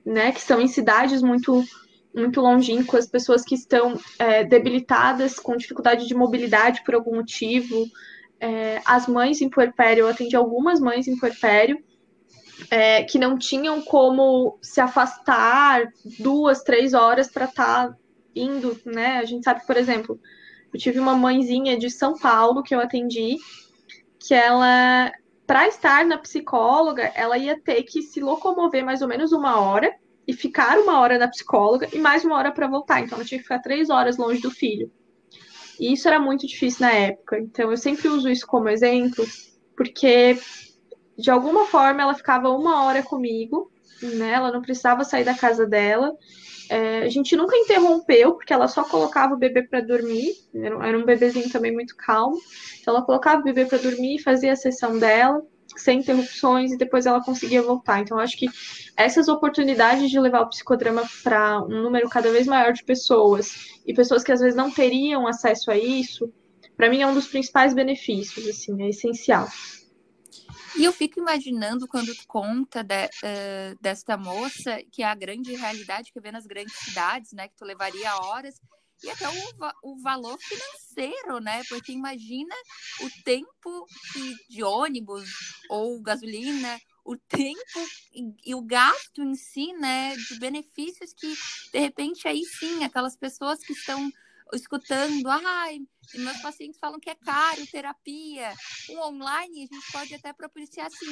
né? 0.05 0.33
Que 0.33 0.39
estão 0.39 0.59
em 0.59 0.67
cidades 0.67 1.21
muito 1.21 1.63
muito 2.13 2.39
longínquas, 2.41 3.07
pessoas 3.07 3.43
que 3.43 3.55
estão 3.55 3.99
é, 4.19 4.43
debilitadas, 4.43 5.39
com 5.39 5.57
dificuldade 5.57 6.07
de 6.07 6.13
mobilidade 6.13 6.83
por 6.83 6.93
algum 6.93 7.15
motivo, 7.15 7.85
é, 8.39 8.81
as 8.85 9.07
mães 9.07 9.41
em 9.41 9.49
puerpério, 9.49 10.01
eu 10.01 10.07
atendi 10.07 10.35
algumas 10.35 10.79
mães 10.79 11.07
em 11.07 11.17
puerpério, 11.17 11.81
é, 12.69 13.03
que 13.03 13.17
não 13.17 13.37
tinham 13.37 13.81
como 13.81 14.57
se 14.61 14.79
afastar 14.79 15.87
duas, 16.19 16.61
três 16.61 16.93
horas 16.93 17.31
para 17.31 17.45
estar 17.45 17.89
tá 17.89 17.97
indo, 18.35 18.79
né? 18.85 19.17
A 19.17 19.25
gente 19.25 19.43
sabe, 19.43 19.65
por 19.65 19.75
exemplo, 19.75 20.19
eu 20.73 20.79
tive 20.79 20.99
uma 20.99 21.15
mãezinha 21.15 21.77
de 21.77 21.89
São 21.89 22.17
Paulo 22.17 22.63
que 22.63 22.73
eu 22.73 22.79
atendi, 22.79 23.37
que 24.19 24.33
ela, 24.33 25.11
para 25.47 25.67
estar 25.67 26.05
na 26.05 26.17
psicóloga, 26.17 27.11
ela 27.15 27.37
ia 27.37 27.59
ter 27.59 27.83
que 27.83 28.01
se 28.01 28.21
locomover 28.21 28.85
mais 28.85 29.01
ou 29.01 29.07
menos 29.07 29.31
uma 29.31 29.59
hora 29.59 29.93
e 30.27 30.33
ficar 30.33 30.77
uma 30.79 30.99
hora 30.99 31.17
na 31.17 31.27
psicóloga 31.27 31.87
e 31.93 31.99
mais 31.99 32.23
uma 32.23 32.35
hora 32.37 32.51
para 32.51 32.67
voltar. 32.67 33.01
Então, 33.01 33.17
ela 33.17 33.25
tinha 33.25 33.37
que 33.37 33.43
ficar 33.43 33.59
três 33.59 33.89
horas 33.89 34.17
longe 34.17 34.41
do 34.41 34.49
filho. 34.49 34.91
E 35.79 35.93
isso 35.93 36.07
era 36.07 36.19
muito 36.19 36.47
difícil 36.47 36.85
na 36.85 36.93
época. 36.93 37.39
Então, 37.39 37.71
eu 37.71 37.77
sempre 37.77 38.07
uso 38.07 38.29
isso 38.29 38.47
como 38.47 38.69
exemplo, 38.69 39.25
porque 39.75 40.37
de 41.17 41.29
alguma 41.29 41.65
forma 41.65 42.01
ela 42.01 42.13
ficava 42.13 42.49
uma 42.49 42.83
hora 42.85 43.03
comigo, 43.03 43.71
né? 44.01 44.33
Ela 44.33 44.51
não 44.51 44.61
precisava 44.61 45.03
sair 45.03 45.23
da 45.23 45.33
casa 45.33 45.65
dela. 45.65 46.15
É, 46.69 46.99
a 46.99 47.09
gente 47.09 47.35
nunca 47.35 47.57
interrompeu, 47.57 48.33
porque 48.35 48.53
ela 48.53 48.67
só 48.67 48.83
colocava 48.83 49.33
o 49.33 49.37
bebê 49.37 49.63
para 49.63 49.81
dormir. 49.81 50.33
Era, 50.55 50.97
um 50.97 51.05
bebezinho 51.05 51.49
também 51.49 51.73
muito 51.73 51.95
calmo. 51.97 52.37
Então, 52.79 52.95
ela 52.95 53.05
colocava 53.05 53.41
o 53.41 53.43
bebê 53.43 53.65
para 53.65 53.77
dormir, 53.77 54.19
fazia 54.19 54.53
a 54.53 54.55
sessão 54.55 54.97
dela 54.97 55.41
sem 55.77 55.99
interrupções 55.99 56.71
e 56.71 56.77
depois 56.77 57.05
ela 57.05 57.23
conseguia 57.23 57.61
voltar. 57.61 57.99
Então, 57.99 58.19
acho 58.19 58.37
que 58.37 58.47
essas 58.95 59.27
oportunidades 59.27 60.09
de 60.09 60.19
levar 60.19 60.41
o 60.41 60.49
psicodrama 60.49 61.03
para 61.23 61.61
um 61.61 61.81
número 61.81 62.09
cada 62.09 62.31
vez 62.31 62.47
maior 62.47 62.73
de 62.73 62.83
pessoas 62.83 63.79
e 63.85 63.93
pessoas 63.93 64.23
que 64.23 64.31
às 64.31 64.39
vezes 64.39 64.55
não 64.55 64.71
teriam 64.71 65.27
acesso 65.27 65.71
a 65.71 65.77
isso, 65.77 66.31
para 66.75 66.89
mim 66.89 67.01
é 67.01 67.07
um 67.07 67.13
dos 67.13 67.27
principais 67.27 67.73
benefícios, 67.73 68.47
assim, 68.47 68.81
é 68.83 68.89
essencial. 68.89 69.47
E 70.75 70.83
eu 70.83 70.91
fico 70.91 71.19
imaginando 71.19 71.87
quando 71.87 72.15
tu 72.15 72.27
conta 72.27 72.83
de, 72.83 73.05
uh, 73.05 73.77
desta 73.79 74.17
moça, 74.17 74.79
que 74.91 75.03
é 75.03 75.05
a 75.05 75.13
grande 75.13 75.55
realidade 75.55 76.11
que 76.11 76.19
vê 76.19 76.31
nas 76.31 76.47
grandes 76.47 76.75
cidades, 76.75 77.31
né? 77.31 77.47
Que 77.47 77.55
tu 77.55 77.63
levaria 77.63 78.15
horas 78.15 78.55
e 79.03 79.09
até 79.09 79.27
o, 79.27 79.91
o 79.91 80.01
valor 80.01 80.37
financeiro, 80.39 81.39
né? 81.39 81.61
Porque 81.67 81.91
imagina 81.91 82.55
o 83.01 83.23
tempo 83.23 83.85
de 84.49 84.63
ônibus 84.63 85.29
ou 85.69 86.01
gasolina, 86.01 86.79
o 87.05 87.17
tempo 87.17 87.79
e, 88.45 88.55
o 88.55 88.61
gasto 88.61 89.21
em 89.21 89.35
si, 89.35 89.73
né? 89.73 90.15
De 90.15 90.39
benefícios 90.39 91.13
que, 91.13 91.33
de 91.71 91.79
repente, 91.79 92.27
aí 92.27 92.43
sim, 92.43 92.83
aquelas 92.83 93.17
pessoas 93.17 93.59
que 93.59 93.73
estão 93.73 94.09
escutando, 94.53 95.27
ai, 95.29 95.79
meus 96.15 96.41
pacientes 96.41 96.79
falam 96.79 96.99
que 96.99 97.09
é 97.09 97.15
caro 97.15 97.65
terapia. 97.67 98.53
O 98.89 98.99
online 99.07 99.63
a 99.63 99.75
gente 99.75 99.91
pode 99.91 100.13
até 100.13 100.31
propiciar 100.31 100.87
assim, 100.87 101.11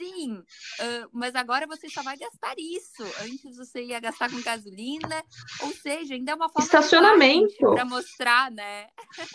sim, 0.00 0.32
uh, 0.32 1.08
mas 1.12 1.34
agora 1.34 1.66
você 1.66 1.88
só 1.88 2.02
vai 2.02 2.16
gastar 2.16 2.54
isso. 2.58 3.02
Antes 3.22 3.56
você 3.56 3.84
ia 3.84 4.00
gastar 4.00 4.30
com 4.30 4.40
gasolina, 4.40 5.22
ou 5.62 5.72
seja, 5.72 6.14
ainda 6.14 6.32
é 6.32 6.34
uma 6.34 6.48
forma 6.48 6.64
estacionamento 6.64 7.56
para 7.58 7.84
mostrar, 7.84 8.50
né? 8.50 8.86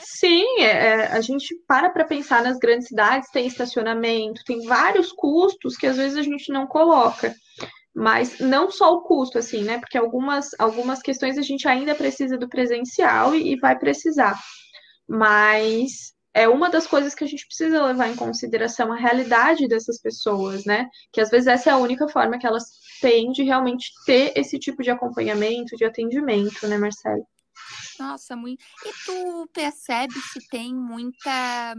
Sim, 0.01 0.43
é, 0.59 0.65
é 0.65 1.07
a 1.07 1.21
gente 1.21 1.55
para 1.67 1.89
para 1.89 2.03
pensar 2.03 2.43
nas 2.43 2.57
grandes 2.57 2.87
cidades, 2.87 3.29
tem 3.29 3.45
estacionamento, 3.45 4.43
tem 4.43 4.65
vários 4.65 5.11
custos 5.11 5.77
que 5.77 5.85
às 5.85 5.97
vezes 5.97 6.17
a 6.17 6.23
gente 6.23 6.51
não 6.51 6.65
coloca. 6.65 7.35
Mas 7.97 8.39
não 8.39 8.69
só 8.69 8.93
o 8.93 9.03
custo, 9.03 9.37
assim, 9.37 9.63
né? 9.63 9.79
Porque 9.79 9.97
algumas, 9.97 10.49
algumas 10.59 11.01
questões 11.01 11.37
a 11.37 11.41
gente 11.41 11.65
ainda 11.65 11.95
precisa 11.95 12.37
do 12.37 12.49
presencial 12.49 13.33
e, 13.33 13.53
e 13.53 13.55
vai 13.57 13.79
precisar. 13.79 14.37
Mas 15.07 16.14
é 16.35 16.49
uma 16.49 16.69
das 16.69 16.85
coisas 16.85 17.15
que 17.15 17.23
a 17.23 17.27
gente 17.27 17.47
precisa 17.47 17.81
levar 17.81 18.09
em 18.09 18.15
consideração 18.15 18.91
a 18.91 18.97
realidade 18.97 19.69
dessas 19.69 20.01
pessoas, 20.01 20.65
né? 20.65 20.89
Que 21.13 21.21
às 21.21 21.29
vezes 21.29 21.47
essa 21.47 21.69
é 21.69 21.73
a 21.73 21.77
única 21.77 22.09
forma 22.09 22.37
que 22.37 22.45
elas 22.45 22.65
têm 22.99 23.31
de 23.31 23.41
realmente 23.41 23.89
ter 24.05 24.33
esse 24.35 24.59
tipo 24.59 24.83
de 24.83 24.91
acompanhamento, 24.91 25.77
de 25.77 25.85
atendimento, 25.85 26.67
né, 26.67 26.77
Marcelo? 26.77 27.25
Nossa, 27.97 28.35
muito. 28.35 28.61
E 28.85 28.91
tu 29.05 29.49
percebe 29.53 30.13
se 30.33 30.45
tem 30.49 30.75
muita 30.75 31.73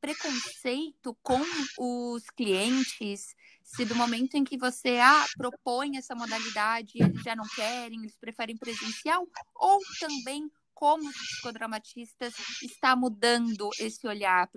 preconceito 0.00 1.16
com 1.22 1.40
os 1.78 2.28
clientes? 2.36 3.36
Se 3.62 3.84
do 3.84 3.94
momento 3.94 4.34
em 4.34 4.42
que 4.42 4.58
você 4.58 4.98
ah, 4.98 5.24
propõe 5.38 5.96
essa 5.96 6.16
modalidade, 6.16 6.94
eles 6.96 7.22
já 7.22 7.36
não 7.36 7.44
querem, 7.54 8.00
eles 8.00 8.18
preferem 8.18 8.56
presencial, 8.56 9.24
ou 9.54 9.78
também 10.00 10.50
como 10.82 11.08
os 11.08 11.16
psicodramatistas 11.16 12.34
está 12.60 12.96
mudando 12.96 13.70
esse 13.78 14.04
olhar 14.04 14.48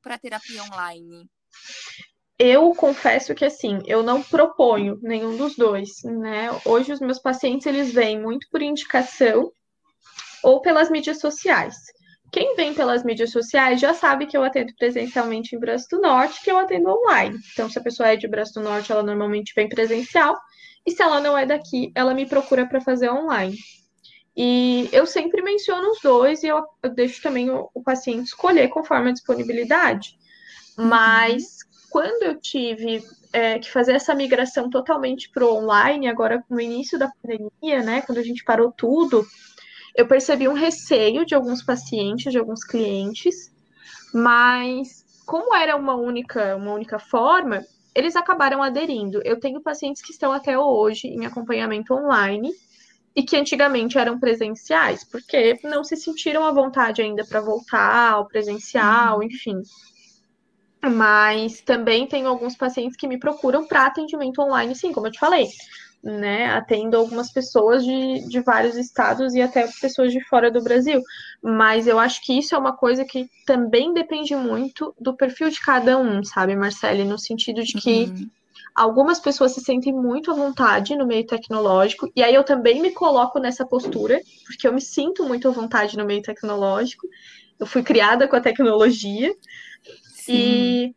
para 0.00 0.14
a 0.14 0.18
terapia 0.18 0.62
online? 0.62 1.28
Eu 2.38 2.72
confesso 2.76 3.34
que 3.34 3.44
assim, 3.44 3.80
eu 3.86 4.04
não 4.04 4.22
proponho 4.22 5.00
nenhum 5.02 5.36
dos 5.36 5.56
dois, 5.56 6.04
né? 6.04 6.48
Hoje 6.64 6.92
os 6.92 7.00
meus 7.00 7.18
pacientes 7.18 7.66
eles 7.66 7.92
vêm 7.92 8.22
muito 8.22 8.46
por 8.52 8.62
indicação 8.62 9.50
ou 10.44 10.60
pelas 10.60 10.90
mídias 10.90 11.18
sociais. 11.18 11.74
Quem 12.30 12.54
vem 12.54 12.72
pelas 12.72 13.02
mídias 13.02 13.32
sociais 13.32 13.80
já 13.80 13.92
sabe 13.94 14.26
que 14.26 14.36
eu 14.36 14.44
atendo 14.44 14.72
presencialmente 14.78 15.56
em 15.56 15.58
Braço 15.58 15.88
do 15.90 16.00
Norte, 16.00 16.40
que 16.40 16.52
eu 16.52 16.56
atendo 16.56 16.88
online. 16.88 17.36
Então, 17.52 17.68
se 17.68 17.76
a 17.76 17.82
pessoa 17.82 18.10
é 18.10 18.16
de 18.16 18.28
Braço 18.28 18.54
do 18.54 18.60
Norte, 18.60 18.92
ela 18.92 19.02
normalmente 19.02 19.52
vem 19.56 19.68
presencial, 19.68 20.38
e 20.86 20.92
se 20.92 21.02
ela 21.02 21.20
não 21.20 21.36
é 21.36 21.44
daqui, 21.44 21.90
ela 21.96 22.14
me 22.14 22.26
procura 22.26 22.64
para 22.64 22.80
fazer 22.80 23.10
online. 23.10 23.56
E 24.36 24.88
eu 24.92 25.06
sempre 25.06 25.40
menciono 25.40 25.90
os 25.90 26.00
dois 26.02 26.42
e 26.42 26.48
eu, 26.48 26.62
eu 26.82 26.90
deixo 26.90 27.22
também 27.22 27.48
o, 27.48 27.70
o, 27.72 27.82
paciente 27.82 28.26
escolher 28.26 28.68
conforme 28.68 29.08
a 29.08 29.12
disponibilidade. 29.12 30.18
Uhum. 30.76 30.86
Mas 30.86 31.58
quando 31.88 32.24
eu 32.24 32.38
tive 32.38 33.02
é, 33.32 33.58
que 33.58 33.70
fazer 33.70 33.92
essa 33.92 34.14
migração 34.14 34.68
totalmente 34.68 35.30
para 35.30 35.44
o 35.44 35.54
online, 35.54 36.06
agora 36.06 36.44
no 36.50 36.60
início 36.60 36.98
da 36.98 37.10
pandemia, 37.22 37.82
né, 37.82 38.02
quando 38.02 38.18
a 38.18 38.22
gente 38.22 38.44
parou 38.44 38.70
tudo, 38.70 39.26
eu 39.94 40.06
percebi 40.06 40.46
um 40.46 40.52
receio 40.52 41.24
de 41.24 41.34
alguns 41.34 41.62
pacientes, 41.62 42.30
de 42.30 42.38
alguns 42.38 42.62
clientes, 42.62 43.50
mas 44.12 45.06
como 45.24 45.54
era 45.54 45.74
uma 45.74 45.94
única, 45.94 46.54
uma 46.56 46.74
única 46.74 46.98
forma, 46.98 47.64
eles 47.94 48.14
acabaram 48.14 48.62
aderindo. 48.62 49.22
Eu 49.24 49.40
tenho 49.40 49.62
pacientes 49.62 50.02
que 50.02 50.12
estão 50.12 50.30
até 50.30 50.58
hoje 50.58 51.08
em 51.08 51.24
acompanhamento 51.24 51.94
online 51.94 52.52
e 53.16 53.22
que 53.22 53.34
antigamente 53.34 53.96
eram 53.96 54.20
presenciais, 54.20 55.02
porque 55.02 55.58
não 55.64 55.82
se 55.82 55.96
sentiram 55.96 56.44
à 56.44 56.52
vontade 56.52 57.00
ainda 57.00 57.24
para 57.24 57.40
voltar 57.40 58.12
ao 58.12 58.28
presencial, 58.28 59.16
uhum. 59.16 59.22
enfim. 59.22 59.62
Mas 60.82 61.62
também 61.62 62.06
tenho 62.06 62.28
alguns 62.28 62.54
pacientes 62.54 62.94
que 62.94 63.08
me 63.08 63.18
procuram 63.18 63.66
para 63.66 63.86
atendimento 63.86 64.42
online, 64.42 64.74
sim, 64.74 64.92
como 64.92 65.06
eu 65.06 65.10
te 65.10 65.18
falei, 65.18 65.48
né? 66.04 66.50
Atendo 66.50 66.98
algumas 66.98 67.32
pessoas 67.32 67.82
de, 67.82 68.28
de 68.28 68.40
vários 68.40 68.76
estados 68.76 69.34
e 69.34 69.40
até 69.40 69.66
pessoas 69.80 70.12
de 70.12 70.22
fora 70.28 70.50
do 70.50 70.62
Brasil. 70.62 71.02
Mas 71.42 71.86
eu 71.86 71.98
acho 71.98 72.22
que 72.22 72.38
isso 72.38 72.54
é 72.54 72.58
uma 72.58 72.76
coisa 72.76 73.02
que 73.02 73.30
também 73.46 73.94
depende 73.94 74.36
muito 74.36 74.94
do 75.00 75.16
perfil 75.16 75.48
de 75.48 75.60
cada 75.60 75.96
um, 75.96 76.22
sabe, 76.22 76.54
Marcele? 76.54 77.02
No 77.02 77.18
sentido 77.18 77.64
de 77.64 77.80
que. 77.80 78.04
Uhum 78.04 78.30
Algumas 78.76 79.18
pessoas 79.18 79.52
se 79.52 79.62
sentem 79.62 79.90
muito 79.90 80.30
à 80.30 80.34
vontade 80.34 80.94
no 80.94 81.06
meio 81.06 81.26
tecnológico, 81.26 82.12
e 82.14 82.22
aí 82.22 82.34
eu 82.34 82.44
também 82.44 82.82
me 82.82 82.90
coloco 82.90 83.38
nessa 83.38 83.64
postura, 83.64 84.20
porque 84.44 84.68
eu 84.68 84.72
me 84.72 84.82
sinto 84.82 85.24
muito 85.24 85.48
à 85.48 85.50
vontade 85.50 85.96
no 85.96 86.04
meio 86.04 86.20
tecnológico. 86.20 87.08
Eu 87.58 87.66
fui 87.66 87.82
criada 87.82 88.28
com 88.28 88.36
a 88.36 88.40
tecnologia. 88.40 89.34
Sim. 90.12 90.94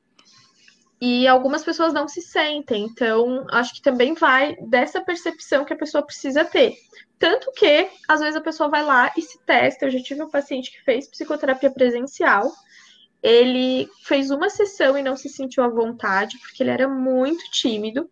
E, 1.00 1.22
e 1.24 1.28
algumas 1.28 1.64
pessoas 1.64 1.94
não 1.94 2.06
se 2.06 2.22
sentem. 2.22 2.84
Então, 2.84 3.46
acho 3.50 3.74
que 3.74 3.82
também 3.82 4.14
vai 4.14 4.58
dessa 4.68 5.00
percepção 5.00 5.64
que 5.64 5.72
a 5.72 5.78
pessoa 5.78 6.06
precisa 6.06 6.44
ter. 6.44 6.76
Tanto 7.18 7.50
que, 7.54 7.90
às 8.10 8.20
vezes, 8.20 8.36
a 8.36 8.42
pessoa 8.42 8.70
vai 8.70 8.84
lá 8.84 9.10
e 9.16 9.22
se 9.22 9.40
testa. 9.46 9.86
Eu 9.86 9.92
já 9.92 10.02
tive 10.02 10.22
um 10.22 10.30
paciente 10.30 10.70
que 10.72 10.84
fez 10.84 11.08
psicoterapia 11.08 11.72
presencial 11.72 12.52
ele 13.22 13.90
fez 14.04 14.32
uma 14.32 14.50
sessão 14.50 14.98
e 14.98 15.04
não 15.04 15.16
se 15.16 15.30
sentiu 15.30 15.64
à 15.64 15.68
vontade, 15.68 16.38
porque 16.40 16.64
ele 16.64 16.72
era 16.72 16.88
muito 16.88 17.44
tímido. 17.52 18.10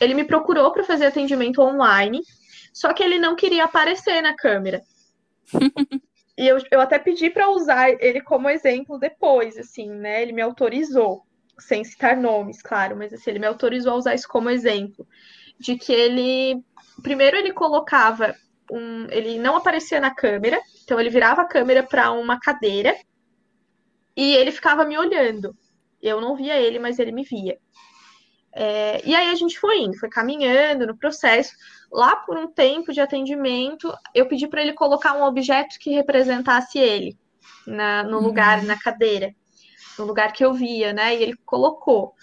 Ele 0.00 0.14
me 0.14 0.24
procurou 0.24 0.72
para 0.72 0.84
fazer 0.84 1.06
atendimento 1.06 1.60
online, 1.60 2.22
Só 2.72 2.92
que 2.94 3.02
ele 3.02 3.18
não 3.18 3.36
queria 3.36 3.64
aparecer 3.64 4.22
na 4.22 4.34
câmera. 4.34 4.82
e 6.38 6.46
eu, 6.46 6.58
eu 6.70 6.80
até 6.80 6.98
pedi 6.98 7.28
para 7.28 7.50
usar 7.50 7.90
ele 7.90 8.22
como 8.22 8.48
exemplo 8.48 8.98
depois, 8.98 9.58
assim, 9.58 9.90
né? 9.90 10.22
Ele 10.22 10.32
me 10.32 10.40
autorizou, 10.40 11.22
sem 11.58 11.84
citar 11.84 12.16
nomes, 12.16 12.62
claro, 12.62 12.96
mas 12.96 13.12
assim, 13.12 13.30
ele 13.30 13.40
me 13.40 13.46
autorizou 13.46 13.92
a 13.92 13.96
usar 13.96 14.14
isso 14.14 14.28
como 14.28 14.48
exemplo. 14.48 15.06
De 15.58 15.76
que 15.76 15.92
ele. 15.92 16.62
Primeiro, 17.02 17.36
ele 17.36 17.52
colocava 17.52 18.34
um. 18.70 19.06
Ele 19.10 19.38
não 19.38 19.56
aparecia 19.56 20.00
na 20.00 20.14
câmera, 20.14 20.58
então 20.82 20.98
ele 20.98 21.10
virava 21.10 21.42
a 21.42 21.48
câmera 21.48 21.82
para 21.82 22.12
uma 22.12 22.40
cadeira 22.40 22.96
e 24.16 24.34
ele 24.34 24.50
ficava 24.50 24.84
me 24.84 24.96
olhando. 24.98 25.56
Eu 26.02 26.20
não 26.20 26.34
via 26.36 26.56
ele, 26.58 26.78
mas 26.78 26.98
ele 26.98 27.12
me 27.12 27.24
via. 27.24 27.58
É, 28.52 29.00
e 29.06 29.14
aí 29.14 29.30
a 29.30 29.34
gente 29.34 29.58
foi 29.58 29.78
indo, 29.80 29.98
foi 29.98 30.08
caminhando 30.08 30.86
no 30.86 30.96
processo. 30.96 31.52
Lá 31.92 32.16
por 32.16 32.36
um 32.38 32.48
tempo 32.48 32.92
de 32.92 33.00
atendimento, 33.00 33.92
eu 34.14 34.26
pedi 34.26 34.46
para 34.48 34.62
ele 34.62 34.72
colocar 34.72 35.14
um 35.14 35.24
objeto 35.24 35.78
que 35.78 35.90
representasse 35.90 36.78
ele 36.78 37.16
na, 37.66 38.02
no 38.02 38.18
uhum. 38.18 38.24
lugar, 38.24 38.62
na 38.62 38.78
cadeira, 38.78 39.34
no 39.98 40.04
lugar 40.04 40.32
que 40.32 40.44
eu 40.44 40.52
via, 40.52 40.92
né? 40.92 41.16
E 41.16 41.22
ele 41.22 41.36
colocou. 41.44 42.14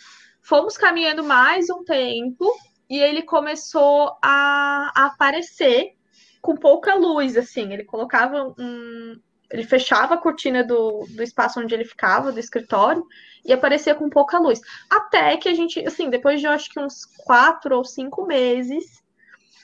Fomos 0.42 0.78
caminhando 0.78 1.24
mais 1.24 1.70
um 1.70 1.84
tempo 1.84 2.54
e 2.90 3.00
ele 3.00 3.22
começou 3.22 4.18
a, 4.22 4.92
a 4.96 5.06
aparecer 5.08 5.94
com 6.42 6.56
pouca 6.56 6.96
luz, 6.96 7.36
assim. 7.36 7.74
Ele 7.74 7.84
colocava 7.84 8.54
um, 8.58 9.20
ele 9.52 9.64
fechava 9.64 10.16
a 10.16 10.18
cortina 10.18 10.64
do, 10.64 11.06
do 11.10 11.24
espaço 11.24 11.60
onde 11.60 11.74
ele 11.74 11.86
ficava, 11.86 12.32
do 12.32 12.40
escritório, 12.40 13.06
e 13.46 13.54
aparecia 13.54 13.96
com 13.96 14.10
pouca 14.10 14.40
luz. 14.40 14.60
Até 14.90 15.38
que 15.38 15.48
a 15.48 15.54
gente, 15.54 15.80
assim, 15.88 16.10
depois 16.10 16.40
de 16.40 16.48
eu 16.48 16.52
acho 16.52 16.70
que 16.70 16.80
uns 16.80 17.06
quatro 17.26 17.78
ou 17.78 17.86
cinco 17.86 18.26
meses, 18.26 19.02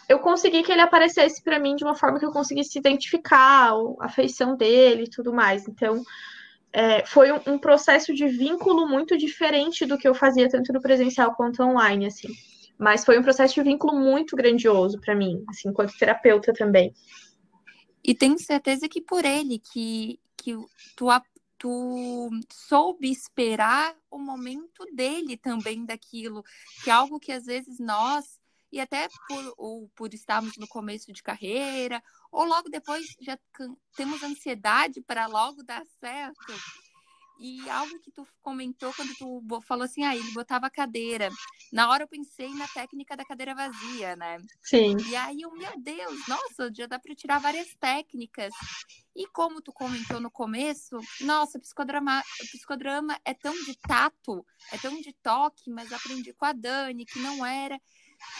eu 0.07 0.19
consegui 0.19 0.63
que 0.63 0.71
ele 0.71 0.81
aparecesse 0.81 1.43
para 1.43 1.59
mim 1.59 1.75
de 1.75 1.83
uma 1.83 1.95
forma 1.95 2.17
que 2.17 2.25
eu 2.25 2.31
conseguisse 2.31 2.79
identificar 2.79 3.73
a 3.99 4.09
feição 4.09 4.55
dele 4.55 5.03
e 5.03 5.09
tudo 5.09 5.33
mais. 5.33 5.67
Então, 5.67 6.01
é, 6.71 7.05
foi 7.05 7.31
um, 7.31 7.39
um, 7.47 7.59
processo 7.59 8.13
de 8.13 8.27
vínculo 8.27 8.87
muito 8.87 9.17
diferente 9.17 9.85
do 9.85 9.97
que 9.97 10.07
eu 10.07 10.15
fazia 10.15 10.49
tanto 10.49 10.71
no 10.73 10.81
presencial 10.81 11.35
quanto 11.35 11.61
online, 11.61 12.07
assim. 12.07 12.29
Mas 12.77 13.05
foi 13.05 13.19
um 13.19 13.23
processo 13.23 13.53
de 13.53 13.61
vínculo 13.61 13.97
muito 13.97 14.35
grandioso 14.35 14.99
para 14.99 15.13
mim, 15.13 15.43
assim, 15.49 15.69
enquanto 15.69 15.97
terapeuta 15.97 16.51
também. 16.53 16.93
E 18.03 18.13
tenho 18.13 18.37
certeza 18.37 18.89
que 18.89 19.01
por 19.01 19.23
ele 19.23 19.59
que, 19.59 20.19
que 20.35 20.53
tu, 20.95 21.07
tu 21.57 22.29
soube 22.51 23.09
esperar 23.09 23.95
o 24.11 24.19
momento 24.19 24.85
dele 24.93 25.37
também 25.37 25.85
daquilo, 25.85 26.43
que 26.83 26.89
é 26.89 26.93
algo 26.93 27.19
que 27.19 27.31
às 27.31 27.45
vezes 27.45 27.79
nós, 27.79 28.37
e 28.71 28.81
até 28.81 29.07
por, 29.27 29.53
ou 29.57 29.89
por 29.95 30.13
estarmos 30.13 30.57
no 30.57 30.67
começo 30.67 31.13
de 31.13 31.23
carreira, 31.23 32.03
ou 32.31 32.43
logo 32.43 32.69
depois 32.69 33.15
já 33.21 33.39
temos 33.95 34.21
ansiedade 34.23 34.99
para 35.01 35.27
logo 35.27 35.63
dar 35.63 35.85
certo. 35.99 36.53
E 37.45 37.69
algo 37.69 37.99
que 37.99 38.09
tu 38.09 38.25
comentou 38.41 38.93
quando 38.93 39.13
tu 39.15 39.61
falou 39.63 39.83
assim, 39.83 40.01
ah, 40.05 40.15
ele 40.15 40.31
botava 40.31 40.67
a 40.67 40.69
cadeira. 40.69 41.29
Na 41.73 41.89
hora 41.89 42.03
eu 42.03 42.07
pensei 42.07 42.47
na 42.53 42.65
técnica 42.69 43.17
da 43.17 43.25
cadeira 43.25 43.53
vazia, 43.53 44.15
né? 44.15 44.37
Sim. 44.61 44.95
E 45.09 45.13
aí 45.13 45.41
eu, 45.41 45.51
meu 45.51 45.77
Deus, 45.77 46.25
nossa, 46.25 46.71
já 46.73 46.87
dá 46.87 46.97
para 46.97 47.13
tirar 47.13 47.39
várias 47.39 47.75
técnicas. 47.75 48.53
E 49.13 49.27
como 49.27 49.61
tu 49.61 49.73
comentou 49.73 50.21
no 50.21 50.31
começo, 50.31 50.97
nossa, 51.19 51.59
psicodrama, 51.59 52.23
psicodrama 52.49 53.19
é 53.25 53.33
tão 53.33 53.53
de 53.65 53.77
tato, 53.77 54.45
é 54.71 54.77
tão 54.77 55.01
de 55.01 55.11
toque, 55.11 55.69
mas 55.69 55.91
aprendi 55.91 56.31
com 56.31 56.45
a 56.45 56.53
Dani 56.53 57.05
que 57.05 57.19
não 57.19 57.45
era. 57.45 57.77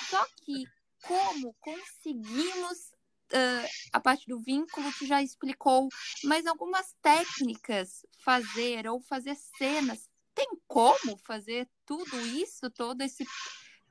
Só 0.09 0.25
que 0.45 0.63
como 1.01 1.53
conseguimos 1.59 2.92
uh, 3.33 3.67
a 3.91 3.99
parte 3.99 4.27
do 4.27 4.39
vínculo 4.39 4.91
tu 4.97 5.05
já 5.05 5.21
explicou, 5.21 5.89
mas 6.23 6.45
algumas 6.45 6.93
técnicas 7.01 8.05
fazer 8.23 8.87
ou 8.87 8.99
fazer 9.01 9.35
cenas, 9.57 10.07
tem 10.35 10.47
como 10.67 11.17
fazer 11.25 11.67
tudo 11.85 12.19
isso, 12.21 12.69
todo 12.71 13.01
esse 13.01 13.25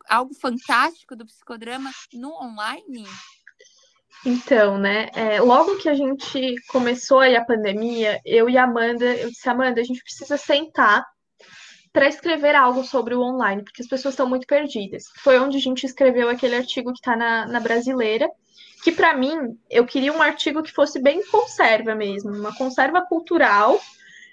algo 0.08 0.34
fantástico 0.34 1.14
do 1.14 1.26
psicodrama 1.26 1.90
no 2.12 2.32
online? 2.32 3.04
Então, 4.24 4.78
né, 4.78 5.08
é, 5.14 5.40
logo 5.40 5.78
que 5.78 5.88
a 5.88 5.94
gente 5.94 6.54
começou 6.68 7.20
aí 7.20 7.34
a 7.34 7.44
pandemia, 7.44 8.20
eu 8.24 8.48
e 8.48 8.56
a 8.56 8.64
Amanda, 8.64 9.04
eu 9.04 9.28
disse, 9.30 9.48
Amanda, 9.48 9.80
a 9.80 9.84
gente 9.84 10.02
precisa 10.02 10.36
sentar 10.36 11.04
para 11.92 12.08
escrever 12.08 12.54
algo 12.54 12.84
sobre 12.84 13.14
o 13.14 13.20
online, 13.20 13.62
porque 13.62 13.82
as 13.82 13.88
pessoas 13.88 14.14
estão 14.14 14.28
muito 14.28 14.46
perdidas. 14.46 15.04
Foi 15.18 15.38
onde 15.38 15.56
a 15.56 15.60
gente 15.60 15.84
escreveu 15.84 16.28
aquele 16.28 16.54
artigo 16.54 16.92
que 16.92 17.00
está 17.00 17.16
na, 17.16 17.46
na 17.46 17.60
brasileira, 17.60 18.30
que 18.82 18.90
para 18.90 19.16
mim 19.16 19.56
eu 19.70 19.86
queria 19.86 20.12
um 20.12 20.20
artigo 20.20 20.62
que 20.62 20.72
fosse 20.72 21.00
bem 21.00 21.24
conserva 21.26 21.94
mesmo, 21.94 22.32
uma 22.32 22.54
conserva 22.54 23.00
cultural 23.00 23.80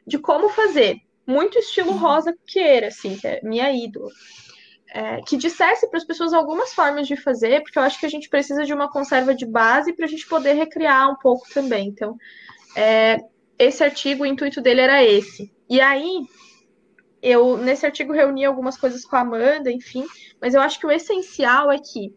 de 0.05 0.17
como 0.17 0.49
fazer, 0.49 0.97
muito 1.25 1.59
estilo 1.59 1.91
uhum. 1.91 1.97
Rosa 1.97 2.35
Queira, 2.47 2.87
assim, 2.87 3.15
que 3.15 3.27
é 3.27 3.39
minha 3.43 3.71
ídola. 3.71 4.09
É, 4.91 5.21
que 5.21 5.37
dissesse 5.37 5.87
para 5.87 5.99
as 5.99 6.03
pessoas 6.03 6.33
algumas 6.33 6.73
formas 6.73 7.07
de 7.07 7.15
fazer, 7.15 7.61
porque 7.61 7.77
eu 7.77 7.83
acho 7.83 7.99
que 7.99 8.07
a 8.07 8.09
gente 8.09 8.27
precisa 8.27 8.65
de 8.65 8.73
uma 8.73 8.89
conserva 8.89 9.35
de 9.35 9.45
base 9.45 9.93
para 9.93 10.05
a 10.05 10.09
gente 10.09 10.27
poder 10.27 10.53
recriar 10.53 11.11
um 11.11 11.15
pouco 11.15 11.47
também. 11.53 11.89
Então, 11.89 12.17
é, 12.75 13.19
esse 13.59 13.83
artigo, 13.83 14.23
o 14.23 14.25
intuito 14.25 14.59
dele 14.61 14.81
era 14.81 15.03
esse. 15.03 15.53
E 15.69 15.79
aí, 15.79 16.25
eu 17.21 17.55
nesse 17.55 17.85
artigo 17.85 18.13
reuni 18.13 18.43
algumas 18.43 18.77
coisas 18.77 19.05
com 19.05 19.15
a 19.15 19.19
Amanda, 19.19 19.71
enfim, 19.71 20.05
mas 20.41 20.55
eu 20.55 20.61
acho 20.61 20.79
que 20.79 20.87
o 20.87 20.91
essencial 20.91 21.71
é 21.71 21.77
que 21.77 22.11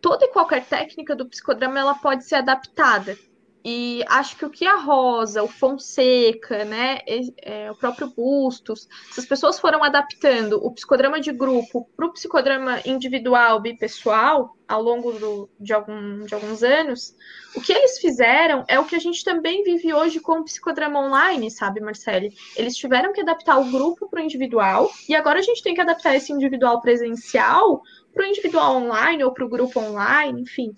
toda 0.00 0.24
e 0.24 0.28
qualquer 0.28 0.64
técnica 0.66 1.14
do 1.14 1.26
psicodrama 1.26 1.78
ela 1.78 1.94
pode 1.94 2.24
ser 2.24 2.36
adaptada. 2.36 3.16
E 3.64 4.02
acho 4.08 4.36
que 4.36 4.44
o 4.44 4.50
que 4.50 4.66
a 4.66 4.76
Rosa, 4.76 5.42
o 5.42 5.48
Fonseca, 5.48 6.64
né, 6.64 7.00
é, 7.42 7.70
o 7.70 7.74
próprio 7.74 8.08
Bustos, 8.08 8.88
se 9.12 9.20
as 9.20 9.26
pessoas 9.26 9.60
foram 9.60 9.84
adaptando 9.84 10.64
o 10.64 10.72
psicodrama 10.72 11.20
de 11.20 11.30
grupo 11.30 11.86
para 11.94 12.06
o 12.06 12.12
psicodrama 12.12 12.80
individual, 12.86 13.60
bipessoal, 13.60 14.56
ao 14.66 14.80
longo 14.80 15.12
do, 15.12 15.50
de, 15.58 15.74
algum, 15.74 16.24
de 16.24 16.34
alguns 16.34 16.62
anos, 16.62 17.14
o 17.54 17.60
que 17.60 17.72
eles 17.72 17.98
fizeram 17.98 18.64
é 18.68 18.78
o 18.78 18.84
que 18.84 18.94
a 18.96 19.00
gente 19.00 19.22
também 19.24 19.62
vive 19.62 19.92
hoje 19.92 20.20
com 20.20 20.38
o 20.38 20.44
psicodrama 20.44 21.00
online, 21.00 21.50
sabe, 21.50 21.80
Marcele? 21.80 22.32
Eles 22.56 22.76
tiveram 22.76 23.12
que 23.12 23.20
adaptar 23.20 23.58
o 23.58 23.70
grupo 23.70 24.08
para 24.08 24.20
o 24.20 24.24
individual, 24.24 24.90
e 25.08 25.14
agora 25.14 25.40
a 25.40 25.42
gente 25.42 25.62
tem 25.62 25.74
que 25.74 25.80
adaptar 25.80 26.14
esse 26.14 26.32
individual 26.32 26.80
presencial 26.80 27.82
para 28.14 28.24
o 28.24 28.26
individual 28.26 28.76
online 28.76 29.22
ou 29.24 29.32
para 29.32 29.44
o 29.44 29.48
grupo 29.48 29.80
online, 29.80 30.42
enfim. 30.42 30.72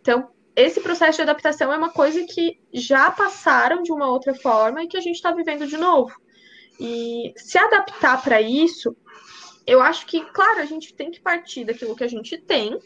Então, 0.00 0.28
esse 0.56 0.80
processo 0.80 1.16
de 1.16 1.22
adaptação 1.22 1.70
é 1.70 1.76
uma 1.76 1.90
coisa 1.90 2.24
que 2.24 2.58
já 2.72 3.10
passaram 3.10 3.82
de 3.82 3.92
uma 3.92 4.10
outra 4.10 4.34
forma 4.34 4.82
e 4.82 4.88
que 4.88 4.96
a 4.96 5.00
gente 5.00 5.16
está 5.16 5.30
vivendo 5.30 5.66
de 5.66 5.76
novo. 5.76 6.14
E 6.80 7.34
se 7.36 7.58
adaptar 7.58 8.22
para 8.22 8.40
isso, 8.40 8.96
eu 9.66 9.82
acho 9.82 10.06
que, 10.06 10.24
claro, 10.32 10.60
a 10.60 10.64
gente 10.64 10.94
tem 10.94 11.10
que 11.10 11.20
partir 11.20 11.64
daquilo 11.64 11.94
que 11.94 12.04
a 12.04 12.08
gente 12.08 12.38
tem, 12.38 12.78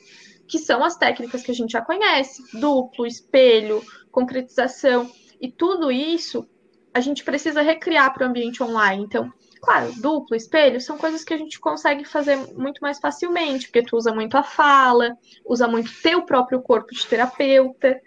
que 0.48 0.58
são 0.58 0.82
as 0.82 0.96
técnicas 0.96 1.42
que 1.42 1.50
a 1.52 1.54
gente 1.54 1.70
já 1.70 1.80
conhece, 1.80 2.42
duplo, 2.58 3.06
espelho, 3.06 3.82
concretização, 4.10 5.10
e 5.40 5.50
tudo 5.50 5.92
isso 5.92 6.48
a 6.92 7.00
gente 7.00 7.22
precisa 7.22 7.62
recriar 7.62 8.12
para 8.12 8.26
o 8.26 8.28
ambiente 8.28 8.62
online. 8.62 9.04
Então, 9.04 9.32
Claro, 9.60 9.92
duplo, 10.00 10.34
espelho, 10.34 10.80
são 10.80 10.96
coisas 10.96 11.22
que 11.22 11.34
a 11.34 11.36
gente 11.36 11.60
consegue 11.60 12.04
fazer 12.04 12.36
muito 12.56 12.80
mais 12.80 12.98
facilmente, 12.98 13.66
porque 13.66 13.82
tu 13.82 13.96
usa 13.96 14.12
muito 14.12 14.36
a 14.36 14.42
fala, 14.42 15.14
usa 15.44 15.68
muito 15.68 15.90
teu 16.02 16.22
próprio 16.22 16.62
corpo 16.62 16.94
de 16.94 17.06
terapeuta. 17.06 18.00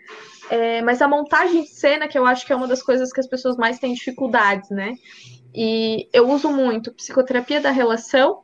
É, 0.50 0.82
mas 0.82 1.02
a 1.02 1.08
montagem 1.08 1.62
de 1.62 1.70
cena, 1.70 2.08
que 2.08 2.18
eu 2.18 2.26
acho 2.26 2.46
que 2.46 2.52
é 2.52 2.56
uma 2.56 2.68
das 2.68 2.82
coisas 2.82 3.14
que 3.14 3.20
as 3.20 3.28
pessoas 3.28 3.56
mais 3.56 3.80
têm 3.80 3.94
dificuldades, 3.94 4.70
né? 4.72 4.96
E 5.54 6.10
eu 6.12 6.28
uso 6.30 6.50
muito 6.50 6.92
psicoterapia 6.92 7.62
da 7.62 7.70
relação, 7.70 8.42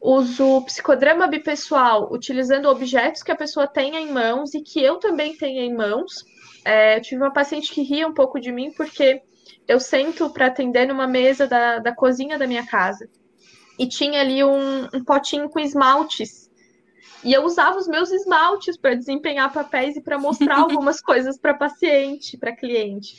uso 0.00 0.62
psicodrama 0.62 1.26
bipessoal, 1.26 2.10
utilizando 2.10 2.68
objetos 2.70 3.22
que 3.22 3.30
a 3.30 3.36
pessoa 3.36 3.66
tenha 3.66 4.00
em 4.00 4.10
mãos 4.10 4.54
e 4.54 4.62
que 4.62 4.82
eu 4.82 4.96
também 4.96 5.36
tenha 5.36 5.62
em 5.62 5.74
mãos. 5.74 6.24
É, 6.64 6.98
tive 7.00 7.22
uma 7.22 7.32
paciente 7.32 7.72
que 7.72 7.82
ria 7.82 8.08
um 8.08 8.14
pouco 8.14 8.40
de 8.40 8.50
mim 8.50 8.72
porque 8.72 9.22
eu 9.66 9.78
sento 9.80 10.30
para 10.30 10.46
atender 10.46 10.86
numa 10.86 11.06
mesa 11.06 11.46
da, 11.46 11.78
da 11.78 11.94
cozinha 11.94 12.38
da 12.38 12.46
minha 12.46 12.66
casa. 12.66 13.08
E 13.78 13.86
tinha 13.88 14.20
ali 14.20 14.44
um, 14.44 14.84
um 14.94 15.04
potinho 15.04 15.48
com 15.48 15.58
esmaltes. 15.58 16.50
E 17.24 17.32
eu 17.32 17.44
usava 17.44 17.78
os 17.78 17.86
meus 17.86 18.10
esmaltes 18.10 18.76
para 18.76 18.94
desempenhar 18.94 19.52
papéis 19.52 19.96
e 19.96 20.02
para 20.02 20.18
mostrar 20.18 20.58
algumas 20.60 21.00
coisas 21.00 21.38
para 21.38 21.54
paciente, 21.54 22.36
para 22.36 22.54
cliente. 22.54 23.16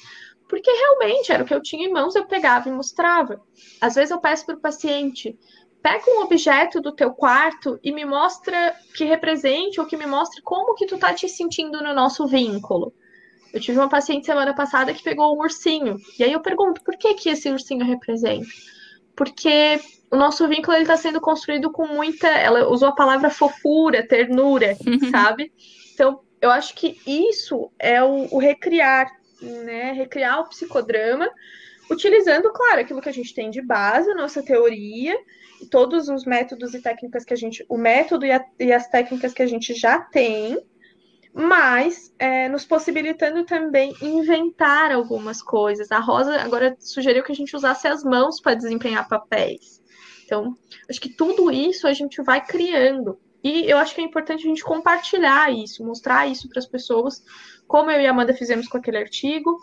Porque 0.47 0.69
realmente 0.69 1.31
era 1.31 1.43
o 1.43 1.45
que 1.45 1.53
eu 1.53 1.61
tinha 1.61 1.87
em 1.87 1.91
mãos, 1.91 2.15
eu 2.15 2.25
pegava 2.25 2.69
e 2.69 2.71
mostrava. 2.71 3.41
Às 3.81 3.95
vezes 3.95 4.11
eu 4.11 4.19
peço 4.19 4.45
para 4.45 4.55
o 4.55 4.61
paciente, 4.61 5.37
pega 5.81 6.03
um 6.07 6.21
objeto 6.21 6.79
do 6.79 6.93
teu 6.93 7.13
quarto 7.13 7.79
e 7.83 7.91
me 7.91 8.05
mostra 8.05 8.75
que 8.95 9.03
represente 9.03 9.79
ou 9.79 9.87
que 9.87 9.97
me 9.97 10.05
mostre 10.05 10.41
como 10.41 10.75
que 10.75 10.85
tu 10.85 10.97
tá 10.97 11.13
te 11.13 11.27
sentindo 11.27 11.81
no 11.81 11.93
nosso 11.93 12.27
vínculo. 12.27 12.93
Eu 13.53 13.61
tive 13.61 13.77
uma 13.77 13.87
paciente 13.87 14.25
semana 14.25 14.55
passada 14.55 14.93
que 14.93 15.03
pegou 15.03 15.35
um 15.35 15.39
ursinho. 15.39 15.97
E 16.17 16.23
aí 16.23 16.33
eu 16.33 16.41
pergunto, 16.41 16.83
por 16.83 16.97
que 16.97 17.13
que 17.13 17.29
esse 17.29 17.49
ursinho 17.51 17.85
representa? 17.85 18.47
Porque 19.15 19.79
o 20.09 20.15
nosso 20.15 20.47
vínculo 20.47 20.75
está 20.77 20.97
sendo 20.97 21.21
construído 21.21 21.71
com 21.71 21.85
muita. 21.85 22.27
Ela 22.27 22.67
usou 22.67 22.89
a 22.89 22.95
palavra 22.95 23.29
fofura, 23.29 24.07
ternura, 24.07 24.75
sabe? 25.11 25.53
Então, 25.93 26.21
eu 26.41 26.49
acho 26.49 26.73
que 26.73 26.99
isso 27.05 27.71
é 27.77 28.03
o, 28.03 28.27
o 28.31 28.39
recriar, 28.39 29.07
né? 29.39 29.91
Recriar 29.91 30.39
o 30.39 30.49
psicodrama, 30.49 31.29
utilizando, 31.91 32.51
claro, 32.51 32.81
aquilo 32.81 33.01
que 33.01 33.09
a 33.09 33.13
gente 33.13 33.35
tem 33.35 33.51
de 33.51 33.61
base, 33.61 34.09
a 34.09 34.15
nossa 34.15 34.41
teoria, 34.41 35.15
e 35.61 35.67
todos 35.67 36.09
os 36.09 36.25
métodos 36.25 36.73
e 36.73 36.81
técnicas 36.81 37.23
que 37.23 37.33
a 37.33 37.37
gente. 37.37 37.63
O 37.69 37.77
método 37.77 38.25
e, 38.25 38.31
a, 38.31 38.43
e 38.59 38.73
as 38.73 38.89
técnicas 38.89 39.31
que 39.31 39.43
a 39.43 39.47
gente 39.47 39.75
já 39.75 39.99
tem, 39.99 40.59
mas 41.33 42.13
é, 42.19 42.47
nos 42.47 42.63
possibilitando 42.63 43.43
também 43.43 43.95
inventar 44.01 44.91
algumas 44.91 45.41
coisas. 45.41 45.91
A 45.91 45.99
Rosa 45.99 46.39
agora 46.39 46.75
sugeriu 46.79 47.23
que 47.23 47.31
a 47.31 47.35
gente 47.35 47.55
usasse 47.55 47.87
as 47.87 48.03
mãos 48.03 48.39
para 48.39 48.53
desempenhar 48.53 49.07
papéis. 49.07 49.81
Então, 50.25 50.55
acho 50.89 51.01
que 51.01 51.09
tudo 51.09 51.51
isso 51.51 51.87
a 51.87 51.93
gente 51.93 52.21
vai 52.21 52.45
criando. 52.45 53.19
E 53.43 53.69
eu 53.69 53.77
acho 53.77 53.93
que 53.93 53.99
é 53.99 54.03
importante 54.03 54.45
a 54.45 54.49
gente 54.49 54.63
compartilhar 54.63 55.51
isso, 55.51 55.83
mostrar 55.83 56.27
isso 56.27 56.47
para 56.47 56.59
as 56.59 56.65
pessoas, 56.65 57.21
como 57.67 57.91
eu 57.91 57.99
e 57.99 58.07
a 58.07 58.11
Amanda 58.11 58.33
fizemos 58.33 58.67
com 58.67 58.77
aquele 58.77 58.97
artigo, 58.97 59.57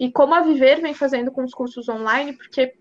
e 0.00 0.10
como 0.10 0.34
a 0.34 0.40
Viver 0.40 0.80
vem 0.80 0.94
fazendo 0.94 1.30
com 1.30 1.44
os 1.44 1.52
cursos 1.52 1.88
online, 1.88 2.32
porque 2.32 2.72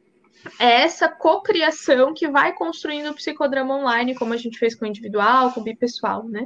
é 0.59 0.83
essa 0.83 1.09
cocriação 1.09 2.13
que 2.13 2.29
vai 2.29 2.53
construindo 2.53 3.09
o 3.09 3.15
psicodrama 3.15 3.75
online, 3.75 4.15
como 4.15 4.33
a 4.33 4.37
gente 4.37 4.57
fez 4.57 4.75
com 4.75 4.85
o 4.85 4.87
individual, 4.87 5.51
com 5.51 5.59
o 5.59 5.63
bipessoal, 5.63 6.23
né? 6.23 6.45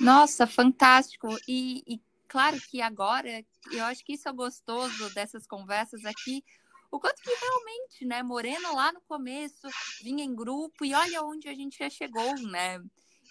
Nossa, 0.00 0.46
fantástico. 0.46 1.28
E, 1.48 1.82
e 1.86 2.00
claro 2.28 2.60
que 2.70 2.80
agora, 2.80 3.44
eu 3.70 3.84
acho 3.84 4.04
que 4.04 4.14
isso 4.14 4.28
é 4.28 4.32
gostoso 4.32 5.12
dessas 5.14 5.46
conversas 5.46 6.04
aqui, 6.04 6.44
o 6.90 7.00
quanto 7.00 7.20
que 7.20 7.30
realmente, 7.30 8.04
né, 8.04 8.22
Moreno 8.22 8.74
lá 8.74 8.92
no 8.92 9.00
começo 9.02 9.68
vinha 10.02 10.24
em 10.24 10.34
grupo 10.34 10.84
e 10.84 10.94
olha 10.94 11.22
onde 11.22 11.48
a 11.48 11.54
gente 11.54 11.78
já 11.78 11.90
chegou, 11.90 12.34
né? 12.42 12.80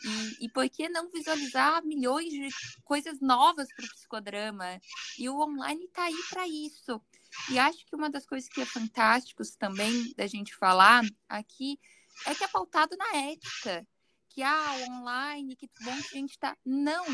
E, 0.04 0.46
e 0.46 0.50
por 0.50 0.70
que 0.70 0.90
não 0.90 1.10
visualizar 1.10 1.84
milhões 1.84 2.30
de 2.30 2.50
coisas 2.84 3.22
novas 3.22 3.68
para 3.74 3.86
o 3.86 3.90
psicodrama? 3.90 4.80
E 5.18 5.30
o 5.30 5.40
online 5.40 5.86
está 5.86 6.04
aí 6.04 6.18
para 6.30 6.48
isso. 6.48 7.02
E 7.50 7.58
acho 7.58 7.86
que 7.86 7.96
uma 7.96 8.10
das 8.10 8.26
coisas 8.26 8.50
que 8.50 8.62
é 8.62 8.66
fantástico 8.66 9.42
também 9.58 10.14
da 10.16 10.28
gente 10.28 10.54
falar 10.56 11.04
aqui 11.30 11.80
é 12.28 12.36
que 12.36 12.44
é 12.44 12.48
pautado 12.48 12.96
na 12.98 13.16
ética 13.16 13.88
que 14.36 14.44
ah, 14.44 14.86
online, 14.90 15.56
que 15.56 15.70
bom 15.82 15.96
que 15.96 16.18
a 16.18 16.20
gente 16.20 16.32
está. 16.32 16.58
Não, 16.66 17.06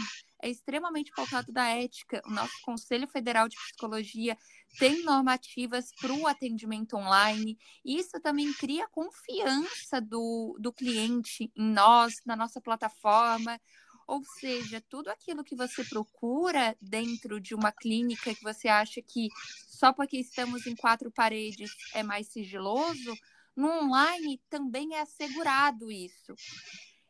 é 0.41 0.49
extremamente 0.49 1.11
pautado 1.15 1.51
da 1.51 1.67
ética. 1.67 2.19
O 2.25 2.31
nosso 2.31 2.59
Conselho 2.63 3.07
Federal 3.07 3.47
de 3.47 3.55
Psicologia 3.55 4.35
tem 4.79 5.03
normativas 5.03 5.91
para 6.01 6.11
o 6.11 6.25
atendimento 6.25 6.97
online. 6.97 7.59
Isso 7.85 8.19
também 8.19 8.51
cria 8.53 8.87
confiança 8.87 10.01
do, 10.01 10.57
do 10.59 10.73
cliente 10.73 11.51
em 11.55 11.71
nós, 11.71 12.15
na 12.25 12.35
nossa 12.35 12.59
plataforma. 12.59 13.61
Ou 14.07 14.23
seja, 14.39 14.83
tudo 14.89 15.09
aquilo 15.09 15.43
que 15.43 15.55
você 15.55 15.83
procura 15.83 16.75
dentro 16.81 17.39
de 17.39 17.53
uma 17.53 17.71
clínica 17.71 18.33
que 18.33 18.41
você 18.41 18.67
acha 18.67 18.99
que 18.99 19.29
só 19.67 19.93
porque 19.93 20.17
estamos 20.17 20.65
em 20.65 20.75
quatro 20.75 21.11
paredes 21.11 21.69
é 21.93 22.01
mais 22.01 22.29
sigiloso, 22.29 23.15
no 23.55 23.69
online 23.69 24.41
também 24.49 24.95
é 24.95 25.01
assegurado 25.01 25.91
isso. 25.91 26.33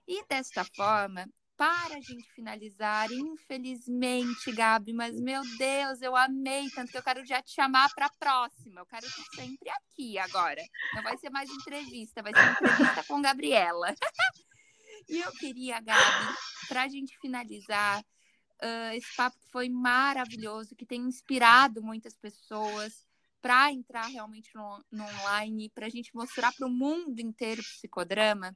E 0.07 0.25
desta 0.27 0.63
forma, 0.75 1.27
para 1.61 1.97
a 1.97 2.01
gente 2.01 2.27
finalizar, 2.33 3.11
infelizmente, 3.11 4.51
Gabi, 4.51 4.93
mas 4.93 5.19
meu 5.21 5.43
Deus, 5.59 6.01
eu 6.01 6.15
amei, 6.15 6.67
tanto 6.71 6.91
que 6.91 6.97
eu 6.97 7.03
quero 7.03 7.23
já 7.23 7.39
te 7.39 7.51
chamar 7.51 7.93
para 7.93 8.07
a 8.07 8.13
próxima. 8.17 8.81
Eu 8.81 8.85
quero 8.87 9.05
te 9.05 9.35
sempre 9.35 9.69
aqui 9.69 10.17
agora. 10.17 10.63
Não 10.95 11.03
vai 11.03 11.15
ser 11.19 11.29
mais 11.29 11.47
entrevista, 11.51 12.23
vai 12.23 12.33
ser 12.33 12.51
entrevista 12.51 13.03
com 13.03 13.21
Gabriela. 13.21 13.93
e 15.07 15.19
eu 15.19 15.31
queria, 15.33 15.79
Gabi, 15.79 16.35
para 16.67 16.81
a 16.81 16.87
gente 16.87 17.15
finalizar, 17.19 17.99
uh, 17.99 18.95
esse 18.95 19.15
papo 19.15 19.37
foi 19.51 19.69
maravilhoso, 19.69 20.75
que 20.75 20.85
tem 20.85 21.01
inspirado 21.01 21.79
muitas 21.83 22.17
pessoas 22.17 23.05
para 23.39 23.71
entrar 23.71 24.07
realmente 24.07 24.49
no, 24.55 24.83
no 24.91 25.03
online, 25.03 25.69
para 25.75 25.85
a 25.85 25.89
gente 25.89 26.09
mostrar 26.15 26.51
para 26.53 26.65
o 26.65 26.71
mundo 26.71 27.19
inteiro 27.19 27.61
o 27.61 27.65
psicodrama 27.65 28.55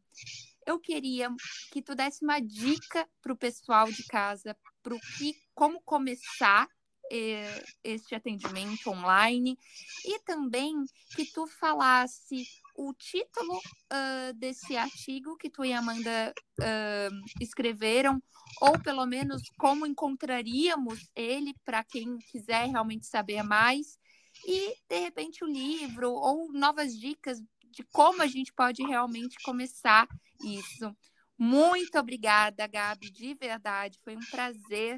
eu 0.65 0.79
queria 0.79 1.29
que 1.71 1.81
tu 1.81 1.95
desse 1.95 2.23
uma 2.23 2.39
dica 2.39 3.07
para 3.21 3.33
o 3.33 3.37
pessoal 3.37 3.91
de 3.91 4.03
casa, 4.05 4.57
para 4.81 4.97
que, 5.17 5.35
como 5.53 5.81
começar 5.81 6.67
eh, 7.11 7.63
este 7.83 8.15
atendimento 8.15 8.89
online 8.89 9.57
e 10.05 10.19
também 10.21 10.73
que 11.15 11.25
tu 11.31 11.45
falasse 11.45 12.43
o 12.75 12.93
título 12.93 13.55
uh, 13.57 14.33
desse 14.33 14.75
artigo 14.75 15.37
que 15.37 15.49
tu 15.49 15.63
e 15.63 15.71
Amanda 15.71 16.33
uh, 16.59 17.41
escreveram, 17.41 18.21
ou 18.59 18.77
pelo 18.79 19.05
menos 19.05 19.41
como 19.57 19.85
encontraríamos 19.85 20.99
ele 21.15 21.53
para 21.63 21.83
quem 21.83 22.17
quiser 22.31 22.65
realmente 22.65 23.05
saber 23.05 23.43
mais, 23.43 23.97
e 24.45 24.75
de 24.89 24.99
repente 24.99 25.43
o 25.43 25.47
livro 25.47 26.11
ou 26.11 26.51
novas 26.51 26.97
dicas 26.97 27.39
de 27.75 27.83
como 27.91 28.21
a 28.21 28.27
gente 28.27 28.53
pode 28.53 28.81
realmente 28.83 29.35
começar 29.43 30.07
isso. 30.43 30.95
Muito 31.37 31.99
obrigada, 31.99 32.65
Gabi, 32.65 33.11
de 33.11 33.33
verdade. 33.33 33.99
Foi 34.03 34.15
um 34.15 34.25
prazer 34.31 34.97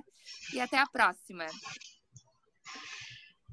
e 0.53 0.59
até 0.59 0.77
a 0.77 0.85
próxima. 0.85 1.45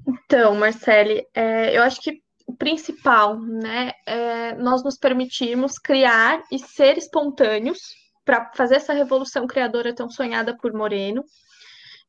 Então, 0.07 0.55
Marcele, 0.55 1.27
é, 1.33 1.77
eu 1.77 1.83
acho 1.83 2.01
que 2.03 2.23
o 2.47 2.55
principal, 2.55 3.41
né, 3.41 3.93
é 4.07 4.55
nós 4.57 4.85
nos 4.85 4.99
permitirmos 4.99 5.79
criar 5.79 6.43
e 6.53 6.59
ser 6.59 6.99
espontâneos 6.99 7.81
para 8.23 8.53
fazer 8.55 8.77
essa 8.77 8.93
revolução 8.93 9.47
criadora 9.47 9.95
tão 9.95 10.11
sonhada 10.11 10.55
por 10.55 10.75
Moreno. 10.75 11.25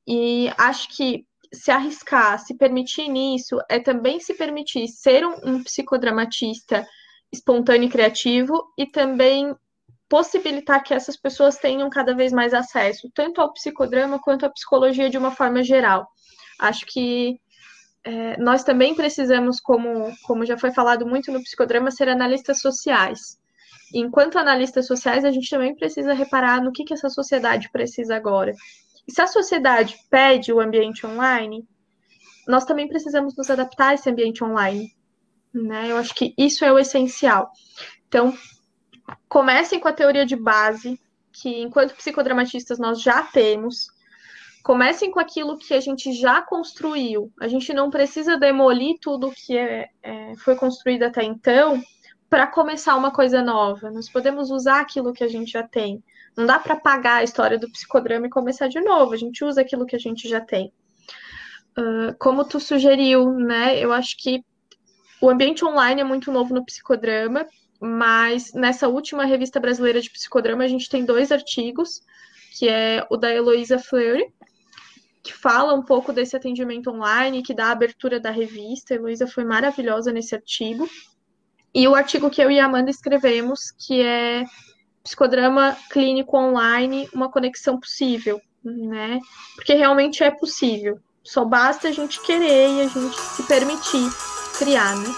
E 0.06 0.52
acho 0.58 0.90
que 0.90 1.26
se 1.54 1.72
arriscar, 1.72 2.38
se 2.40 2.58
permitir 2.58 3.08
nisso, 3.08 3.58
é 3.70 3.80
também 3.80 4.20
se 4.20 4.34
permitir 4.34 4.90
ser 4.90 5.26
um, 5.26 5.36
um 5.46 5.64
psicodramatista 5.64 6.86
espontâneo 7.32 7.88
e 7.88 7.92
criativo 7.92 8.64
e 8.78 8.86
também 8.86 9.56
possibilitar 10.08 10.84
que 10.84 10.94
essas 10.94 11.18
pessoas 11.18 11.58
tenham 11.58 11.90
cada 11.90 12.16
vez 12.16 12.32
mais 12.32 12.54
acesso, 12.54 13.10
tanto 13.14 13.42
ao 13.42 13.52
psicodrama 13.52 14.20
quanto 14.20 14.46
à 14.46 14.50
psicologia 14.50 15.10
de 15.10 15.18
uma 15.18 15.32
forma 15.32 15.64
geral. 15.64 16.08
Acho 16.60 16.86
que 16.86 17.40
é, 18.04 18.38
nós 18.38 18.64
também 18.64 18.94
precisamos, 18.94 19.60
como, 19.60 20.12
como 20.24 20.46
já 20.46 20.58
foi 20.58 20.72
falado 20.72 21.06
muito 21.06 21.32
no 21.32 21.42
psicodrama, 21.42 21.90
ser 21.90 22.08
analistas 22.08 22.62
sociais. 22.62 23.40
Enquanto 23.94 24.38
analistas 24.38 24.86
sociais, 24.86 25.26
a 25.26 25.32
gente 25.32 25.50
também 25.50 25.76
precisa 25.76 26.14
reparar 26.14 26.62
no 26.62 26.72
que, 26.72 26.84
que 26.84 26.94
essa 26.94 27.10
sociedade 27.10 27.70
precisa 27.72 28.16
agora. 28.16 28.54
E 29.08 29.12
se 29.12 29.22
a 29.22 29.28
sociedade 29.28 29.98
pede 30.10 30.54
o 30.54 30.60
ambiente 30.60 31.06
online, 31.06 31.68
nós 32.48 32.66
também 32.66 32.88
precisamos 32.88 33.36
nos 33.36 33.50
adaptar 33.50 33.90
a 33.90 33.94
esse 33.96 34.10
ambiente 34.10 34.44
online. 34.44 34.92
Né? 35.56 35.92
Eu 35.92 35.98
acho 35.98 36.14
que 36.14 36.34
isso 36.38 36.66
é 36.66 36.72
o 36.72 36.78
essencial. 36.78 37.50
Então, 38.08 38.38
comecem 39.30 39.80
com 39.80 39.88
a 39.88 39.94
teoria 39.94 40.26
de 40.26 40.36
base, 40.36 41.00
que 41.32 41.62
enquanto 41.62 41.96
psicodramatistas 41.96 42.78
nós 42.78 43.02
já 43.02 43.24
temos. 43.24 43.88
Comecem 44.64 45.12
com 45.12 45.20
aquilo 45.20 45.58
que 45.58 45.74
a 45.74 45.80
gente 45.80 46.12
já 46.14 46.42
construiu. 46.42 47.32
A 47.40 47.48
gente 47.48 47.74
não 47.74 47.90
precisa 47.90 48.38
demolir 48.38 48.98
tudo 49.00 49.32
que 49.32 49.56
é, 49.56 49.90
é, 50.02 50.36
foi 50.38 50.56
construído 50.56 51.04
até 51.04 51.24
então 51.24 51.82
para 52.30 52.48
começar 52.48 52.96
uma 52.96 53.12
coisa 53.12 53.42
nova. 53.42 53.92
Nós 53.92 54.10
podemos 54.10 54.50
usar 54.50 54.82
aquilo 54.82 55.14
que 55.14 55.24
a 55.24 55.28
gente 55.28 55.52
já 55.52 55.64
tem. 55.64 56.04
Não 56.36 56.46
dá 56.46 56.60
para 56.60 56.74
apagar 56.74 57.18
a 57.18 57.24
história 57.24 57.60
do 57.60 57.72
psicodrama 57.72 58.26
e 58.26 58.30
começar 58.30 58.68
de 58.68 58.82
novo. 58.82 59.14
A 59.14 59.18
gente 59.18 59.46
usa 59.46 59.62
aquilo 59.62 59.86
que 59.86 59.96
a 59.96 60.00
gente 60.00 60.28
já 60.28 60.42
tem. 60.42 60.74
Uh, 61.78 62.16
como 62.18 62.44
tu 62.44 62.60
sugeriu, 62.60 63.32
né? 63.34 63.78
Eu 63.78 63.94
acho 63.94 64.18
que 64.18 64.44
o 65.22 65.30
ambiente 65.30 65.64
online 65.64 66.02
é 66.02 66.04
muito 66.04 66.32
novo 66.32 66.54
no 66.54 66.66
psicodrama 66.66 67.46
mas 67.80 68.54
nessa 68.54 68.88
última 68.88 69.26
revista 69.26 69.60
brasileira 69.60 70.02
de 70.02 70.10
psicodrama 70.10 70.64
a 70.64 70.68
gente 70.68 70.90
tem 70.90 71.06
dois 71.06 71.32
artigos, 71.32 72.02
que 72.58 72.70
é 72.70 73.06
o 73.10 73.18
da 73.18 73.32
Heloísa 73.32 73.78
Fleury, 73.78 74.26
que 75.24 75.34
fala 75.34 75.74
um 75.74 75.84
pouco 75.84 76.14
desse 76.14 76.36
atendimento 76.36 76.90
online, 76.90 77.44
que 77.44 77.54
dá 77.54 77.68
a 77.68 77.72
abertura 77.72 78.20
da 78.20 78.30
revista. 78.30 78.94
A 78.94 78.98
Heloísa 78.98 79.28
foi 79.28 79.44
maravilhosa 79.44 80.12
nesse 80.12 80.36
artigo. 80.36 80.88
E 81.74 81.88
o 81.88 81.96
artigo 81.96 82.30
que 82.30 82.42
eu 82.42 82.50
e 82.50 82.60
a 82.60 82.66
Amanda 82.66 82.90
escrevemos, 82.90 83.72
que 83.72 84.02
é 84.02 84.46
Psicodrama 85.04 85.78
Clínico 85.90 86.38
Online, 86.38 87.10
uma 87.14 87.30
conexão 87.30 87.80
possível, 87.80 88.40
né? 88.64 89.20
Porque 89.56 89.74
realmente 89.74 90.24
é 90.24 90.32
possível. 90.32 91.00
Só 91.24 91.44
basta 91.44 91.90
a 91.90 91.92
gente 91.92 92.22
querer 92.22 92.70
e 92.70 92.82
a 92.82 92.88
gente 92.88 93.20
se 93.20 93.44
permitir 93.44 94.35
criar, 94.58 94.96
né? 94.98 95.16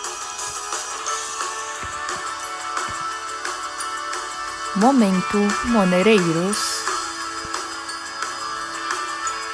Momento 4.76 5.38
Monereiros. 5.66 6.58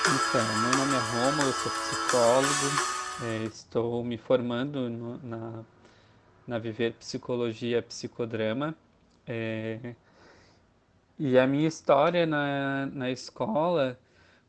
Então, 0.06 0.58
meu 0.58 0.74
nome 0.74 0.96
é 0.96 1.00
Roma, 1.00 1.43
eu 1.43 1.54
sou 1.54 1.72
psicólogo, 1.72 2.80
é, 3.17 3.43
estou 3.46 4.04
me 4.04 4.17
formando 4.17 4.89
no, 4.89 5.17
na, 5.24 5.63
na 6.48 6.60
Viver 6.60 6.93
Psicologia 6.96 7.82
Psicodrama. 7.84 8.76
É, 9.28 9.96
E 11.17 11.38
a 11.38 11.48
minha 11.48 11.67
história 11.67 12.26
na, 12.26 12.88
na 12.88 13.12
escola 13.12 14.00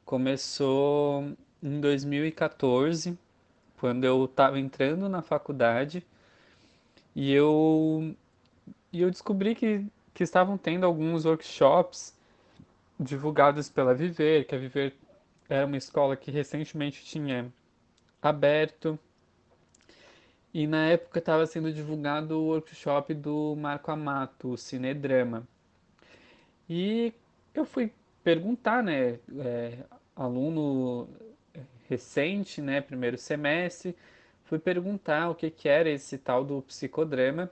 começou 0.04 1.36
em 1.62 1.80
2014, 1.80 3.18
quando 3.84 4.04
eu 4.04 4.24
estava 4.24 4.58
entrando 4.58 5.10
na 5.10 5.20
faculdade 5.20 6.02
e 7.14 7.30
eu, 7.30 8.16
e 8.90 9.02
eu 9.02 9.10
descobri 9.10 9.54
que, 9.54 9.84
que 10.14 10.24
estavam 10.24 10.56
tendo 10.56 10.86
alguns 10.86 11.26
workshops 11.26 12.18
divulgados 12.98 13.68
pela 13.68 13.94
Viver, 13.94 14.46
que 14.46 14.54
a 14.54 14.58
Viver 14.58 14.94
era 15.50 15.66
uma 15.66 15.76
escola 15.76 16.16
que 16.16 16.30
recentemente 16.30 17.04
tinha 17.04 17.52
aberto. 18.22 18.98
E 20.54 20.66
na 20.66 20.86
época 20.86 21.18
estava 21.18 21.44
sendo 21.44 21.70
divulgado 21.70 22.38
o 22.38 22.46
workshop 22.46 23.12
do 23.12 23.54
Marco 23.54 23.90
Amato, 23.90 24.52
o 24.52 24.56
Cinedrama. 24.56 25.46
E 26.70 27.12
eu 27.52 27.66
fui 27.66 27.92
perguntar, 28.22 28.82
né, 28.82 29.18
é, 29.40 29.84
aluno 30.16 31.06
recente, 31.94 32.60
né, 32.60 32.80
primeiro 32.80 33.16
semestre, 33.16 33.96
fui 34.44 34.58
perguntar 34.58 35.30
o 35.30 35.34
que, 35.34 35.48
que 35.48 35.68
era 35.68 35.88
esse 35.88 36.18
tal 36.18 36.44
do 36.44 36.60
psicodrama 36.62 37.50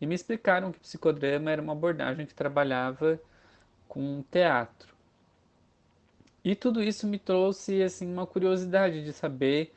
e 0.00 0.06
me 0.06 0.14
explicaram 0.16 0.72
que 0.72 0.80
psicodrama 0.80 1.50
era 1.50 1.62
uma 1.62 1.72
abordagem 1.72 2.26
que 2.26 2.34
trabalhava 2.34 3.20
com 3.88 4.24
teatro. 4.30 4.92
E 6.44 6.56
tudo 6.56 6.82
isso 6.82 7.06
me 7.06 7.20
trouxe 7.20 7.82
assim 7.82 8.12
uma 8.12 8.26
curiosidade 8.26 9.04
de 9.04 9.12
saber 9.12 9.72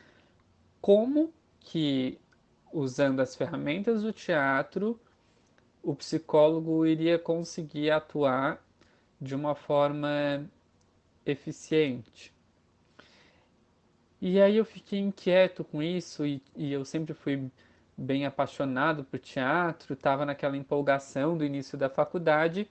como 0.82 1.32
que 1.60 2.18
usando 2.74 3.20
as 3.20 3.36
ferramentas 3.36 4.02
do 4.02 4.12
teatro 4.12 5.00
o 5.84 5.96
psicólogo 5.96 6.88
iria 6.88 7.20
conseguir 7.20 7.92
atuar 7.92 8.60
de 9.22 9.36
uma 9.36 9.54
forma 9.54 10.50
eficiente. 11.24 12.35
E 14.28 14.42
aí 14.42 14.58
eu 14.58 14.66
fiquei 14.66 14.98
inquieto 14.98 15.64
com 15.64 15.84
isso 15.84 16.26
e, 16.26 16.42
e 16.56 16.74
eu 16.74 16.84
sempre 16.84 17.14
fui 17.14 17.48
bem 17.96 18.26
apaixonado 18.26 19.04
por 19.04 19.20
teatro, 19.20 19.94
estava 19.94 20.26
naquela 20.26 20.58
empolgação 20.58 21.38
do 21.38 21.46
início 21.46 21.78
da 21.78 21.90
faculdade 21.90 22.68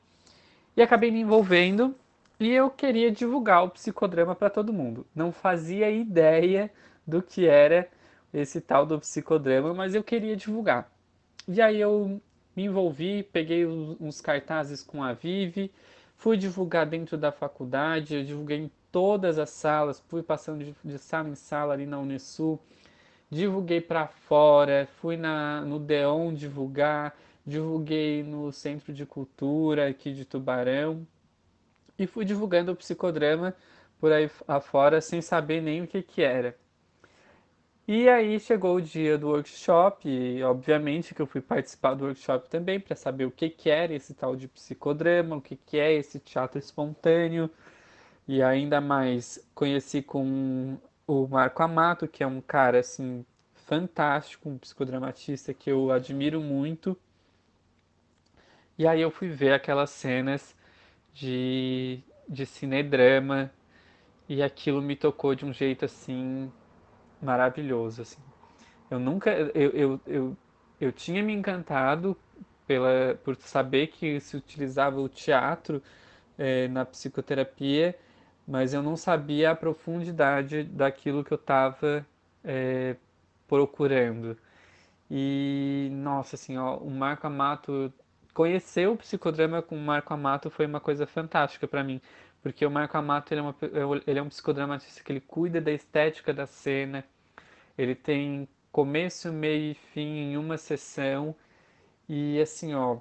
e 0.77 0.83
acabei 0.83 1.13
me 1.13 1.21
envolvendo 1.21 1.95
e 2.41 2.51
eu 2.51 2.69
queria 2.69 3.09
divulgar 3.09 3.63
o 3.63 3.71
psicodrama 3.71 4.35
para 4.35 4.51
todo 4.51 4.73
mundo. 4.73 5.07
Não 5.15 5.31
fazia 5.31 5.89
ideia 5.93 6.73
do 7.07 7.23
que 7.23 7.47
era 7.47 7.89
esse 8.33 8.61
tal 8.61 8.85
do 8.85 8.99
psicodrama, 8.99 9.73
mas 9.73 9.95
eu 9.95 10.03
queria 10.03 10.35
divulgar. 10.35 10.91
E 11.47 11.63
aí 11.63 11.81
eu 11.81 12.21
me 12.57 12.65
envolvi, 12.65 13.23
peguei 13.23 13.65
uns 13.65 14.21
cartazes 14.21 14.83
com 14.83 15.05
a 15.05 15.13
Vive, 15.13 15.71
fui 16.17 16.37
divulgar 16.37 16.85
dentro 16.85 17.17
da 17.17 17.31
faculdade, 17.31 18.17
eu 18.17 18.25
divulguei 18.25 18.59
em 18.59 18.71
todas 18.95 19.41
as 19.41 19.51
salas, 19.51 19.99
fui 20.07 20.23
passando 20.23 20.65
de, 20.65 20.73
de 20.85 20.99
sala 21.01 21.29
em 21.29 21.35
sala 21.35 21.75
ali 21.75 21.85
na 21.85 21.99
Unesul, 21.99 22.61
divulguei 23.29 23.81
para 23.81 24.07
fora, 24.07 24.89
fui 25.01 25.17
na, 25.17 25.63
no 25.63 25.81
Deon 25.81 26.33
divulgar, 26.33 27.13
divulguei 27.45 28.23
no 28.23 28.53
Centro 28.53 28.93
de 28.93 29.05
Cultura 29.05 29.89
aqui 29.89 30.15
de 30.15 30.25
Tubarão 30.25 31.05
e 31.99 32.07
fui 32.07 32.25
divulgando 32.25 32.71
o 32.71 32.77
psicodrama 32.77 33.53
por 33.99 34.13
aí 34.13 34.31
afora 34.47 35.01
sem 35.01 35.21
saber 35.21 35.61
nem 35.61 35.83
o 35.83 35.89
que, 35.89 36.01
que 36.01 36.23
era. 36.23 36.57
E 37.89 38.09
aí 38.09 38.39
chegou 38.39 38.77
o 38.77 38.81
dia 38.81 39.19
do 39.19 39.27
workshop, 39.27 40.09
e 40.09 40.41
obviamente 40.45 41.17
que 41.17 41.21
eu 41.21 41.27
fui 41.27 41.41
participar 41.41 41.95
do 41.95 42.05
workshop 42.05 42.49
também 42.49 42.79
para 42.79 42.95
saber 42.95 43.25
o 43.25 43.31
que, 43.33 43.51
que 43.51 43.69
era 43.69 43.93
esse 43.93 44.15
tal 44.15 44.37
de 44.37 44.47
psicodrama, 44.47 45.35
o 45.35 45.41
que, 45.41 45.57
que 45.57 45.81
é 45.81 45.93
esse 45.93 46.21
teatro 46.21 46.61
espontâneo, 46.61 47.51
e 48.27 48.43
ainda 48.43 48.81
mais 48.81 49.39
conheci 49.55 50.03
com 50.03 50.79
o 51.07 51.27
Marco 51.29 51.63
Amato, 51.63 52.09
que 52.09 52.23
é 52.23 52.27
um 52.27 52.41
cara 52.41 52.81
assim 52.81 53.25
fantástico, 53.55 54.49
um 54.49 54.59
psicodramatista 54.59 55.53
que 55.55 55.71
eu 55.71 55.91
admiro 55.91 56.41
muito. 56.41 56.97
E 58.79 58.87
aí 58.87 59.01
eu 59.01 59.11
fui 59.11 59.29
ver 59.29 59.53
aquelas 59.53 59.91
cenas 59.91 60.55
de, 61.13 62.01
de 62.29 62.45
cinedrama 62.45 63.53
e 64.29 64.43
aquilo 64.43 64.83
me 64.83 64.97
tocou 64.97 65.35
de 65.35 65.45
um 65.45 65.53
jeito 65.53 65.85
assim 65.85 66.51
maravilhoso, 67.23 68.03
assim. 68.03 68.21
Eu 68.91 68.99
nunca, 68.99 69.31
eu, 69.31 69.71
eu, 69.71 70.01
eu, 70.07 70.37
eu 70.81 70.93
tinha 70.93 71.23
me 71.23 71.33
encantado 71.33 72.17
pela, 72.67 73.19
por 73.23 73.37
saber 73.37 73.89
que 73.89 74.21
se 74.21 74.37
utilizava 74.37 75.01
o 75.01 75.09
teatro 75.09 75.83
é, 76.39 76.69
na 76.69 76.85
psicoterapia, 76.85 77.97
mas 78.47 78.75
eu 78.75 78.83
não 78.83 78.97
sabia 78.97 79.51
a 79.51 79.57
profundidade 79.57 80.65
daquilo 80.65 81.25
que 81.25 81.33
eu 81.33 81.37
estava 81.37 82.07
é, 82.45 82.97
procurando. 83.49 84.37
E, 85.11 85.89
nossa, 85.93 86.37
assim, 86.37 86.57
ó, 86.59 86.77
o 86.77 86.91
Marco 86.91 87.27
Amato, 87.27 87.93
conhecer 88.33 88.89
o 88.89 88.97
psicodrama 88.97 89.63
com 89.63 89.77
o 89.77 89.81
Marco 89.81 90.13
Amato 90.15 90.51
foi 90.51 90.67
uma 90.67 90.81
coisa 90.81 91.07
fantástica 91.07 91.69
para 91.69 91.85
mim, 91.85 92.01
porque 92.43 92.65
o 92.67 92.71
Marco 92.71 92.97
Amato 92.97 93.33
ele 93.33 93.41
é, 93.41 93.43
uma, 93.43 94.03
ele 94.07 94.19
é 94.19 94.23
um 94.23 94.29
psicodramatista 94.29 95.03
que 95.03 95.13
ele 95.13 95.21
cuida 95.21 95.61
da 95.61 95.73
estética 95.73 96.33
da 96.33 96.47
cena, 96.47 97.05
ele 97.79 97.95
tem 97.95 98.49
começo, 98.73 99.33
meio 99.33 99.73
e 99.73 99.75
fim 99.75 100.33
em 100.33 100.37
uma 100.37 100.59
sessão. 100.59 101.35
E 102.09 102.41
assim, 102.41 102.75
ó, 102.75 102.99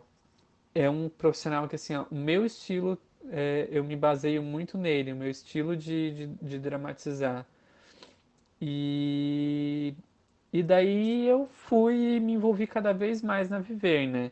é 0.75 0.89
um 0.89 1.09
profissional 1.09 1.67
que 1.67 1.75
assim, 1.75 1.95
ó, 1.95 2.05
o 2.11 2.15
meu 2.15 2.45
estilo, 2.45 2.97
é, 3.31 3.67
eu 3.71 3.83
me 3.83 3.95
baseio 3.95 4.41
muito 4.43 4.77
nele, 4.77 5.13
o 5.13 5.15
meu 5.15 5.29
estilo 5.29 5.75
de, 5.75 6.11
de, 6.11 6.27
de 6.27 6.59
dramatizar. 6.59 7.45
E, 8.61 9.93
e 10.51 10.63
daí 10.63 11.27
eu 11.27 11.47
fui 11.51 12.15
e 12.15 12.19
me 12.19 12.33
envolvi 12.33 12.67
cada 12.67 12.93
vez 12.93 13.21
mais 13.21 13.49
na 13.49 13.59
Viver, 13.59 14.07
né? 14.07 14.31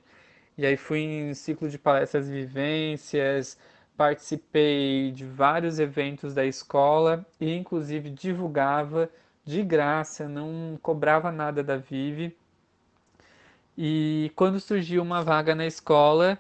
E 0.58 0.66
aí 0.66 0.78
fui 0.78 1.00
em 1.00 1.34
ciclo 1.34 1.70
de 1.70 1.78
palestras 1.78 2.30
e 2.30 2.32
vivências, 2.32 3.58
participei 3.98 5.12
de 5.12 5.26
vários 5.26 5.80
eventos 5.80 6.34
da 6.34 6.46
escola 6.46 7.26
e 7.40 7.54
inclusive 7.56 8.10
divulgava 8.10 9.10
de 9.46 9.64
graça, 9.64 10.28
não 10.28 10.78
cobrava 10.82 11.32
nada 11.32 11.64
da 11.64 11.78
Vive. 11.78 12.36
E 13.78 14.32
quando 14.36 14.60
surgiu 14.60 15.02
uma 15.02 15.24
vaga 15.24 15.56
na 15.56 15.66
escola, 15.66 16.40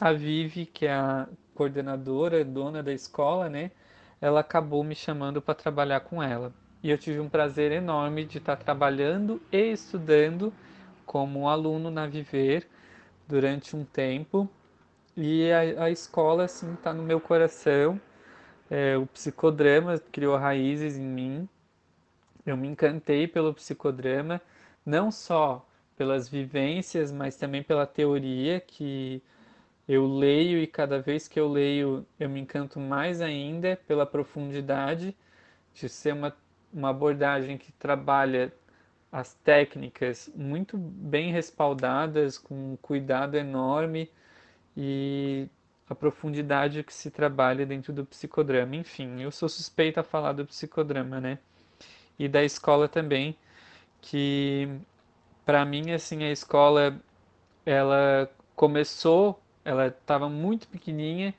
a 0.00 0.12
Vive, 0.12 0.66
que 0.66 0.86
é 0.86 0.92
a 0.92 1.28
coordenadora, 1.60 2.42
dona 2.42 2.82
da 2.82 2.92
escola, 2.92 3.50
né, 3.50 3.70
ela 4.20 4.40
acabou 4.40 4.82
me 4.82 4.94
chamando 4.94 5.42
para 5.42 5.54
trabalhar 5.54 6.00
com 6.00 6.22
ela. 6.22 6.52
E 6.82 6.90
eu 6.90 6.96
tive 6.96 7.20
um 7.20 7.28
prazer 7.28 7.70
enorme 7.70 8.24
de 8.24 8.38
estar 8.38 8.56
trabalhando 8.56 9.42
e 9.52 9.72
estudando 9.72 10.52
como 11.04 11.48
aluno 11.48 11.90
na 11.90 12.06
Viver 12.06 12.66
durante 13.28 13.76
um 13.76 13.84
tempo. 13.84 14.48
E 15.14 15.50
a, 15.52 15.84
a 15.84 15.90
escola, 15.90 16.44
assim, 16.44 16.72
está 16.72 16.94
no 16.94 17.02
meu 17.02 17.20
coração. 17.20 18.00
É, 18.70 18.96
o 18.96 19.04
psicodrama 19.06 19.98
criou 20.10 20.36
raízes 20.36 20.96
em 20.96 21.04
mim 21.04 21.48
eu 22.46 22.56
me 22.56 22.68
encantei 22.68 23.26
pelo 23.26 23.54
psicodrama, 23.54 24.40
não 24.84 25.10
só 25.10 25.66
pelas 25.96 26.28
vivências, 26.28 27.12
mas 27.12 27.36
também 27.36 27.62
pela 27.62 27.86
teoria 27.86 28.60
que 28.60 29.22
eu 29.90 30.06
leio 30.06 30.58
e 30.58 30.66
cada 30.66 31.00
vez 31.00 31.28
que 31.28 31.40
eu 31.40 31.48
leio 31.48 32.06
eu 32.18 32.28
me 32.28 32.40
encanto 32.40 32.78
mais 32.78 33.20
ainda 33.20 33.78
pela 33.86 34.06
profundidade 34.06 35.16
de 35.74 35.88
ser 35.88 36.14
uma, 36.14 36.36
uma 36.72 36.90
abordagem 36.90 37.58
que 37.58 37.72
trabalha 37.72 38.52
as 39.12 39.34
técnicas 39.34 40.30
muito 40.34 40.76
bem 40.78 41.32
respaldadas, 41.32 42.38
com 42.38 42.72
um 42.74 42.76
cuidado 42.76 43.36
enorme 43.36 44.10
e 44.76 45.48
a 45.88 45.94
profundidade 45.94 46.84
que 46.84 46.94
se 46.94 47.10
trabalha 47.10 47.66
dentro 47.66 47.92
do 47.92 48.06
psicodrama. 48.06 48.76
Enfim, 48.76 49.20
eu 49.22 49.32
sou 49.32 49.48
suspeita 49.48 50.00
a 50.00 50.04
falar 50.04 50.32
do 50.32 50.46
psicodrama, 50.46 51.20
né? 51.20 51.38
e 52.20 52.28
da 52.28 52.44
escola 52.44 52.86
também, 52.86 53.34
que 54.02 54.68
para 55.46 55.64
mim 55.64 55.90
assim 55.92 56.22
a 56.22 56.30
escola 56.30 57.00
ela 57.64 58.30
começou, 58.54 59.40
ela 59.70 59.86
estava 59.86 60.28
muito 60.28 60.66
pequenininha 60.68 61.32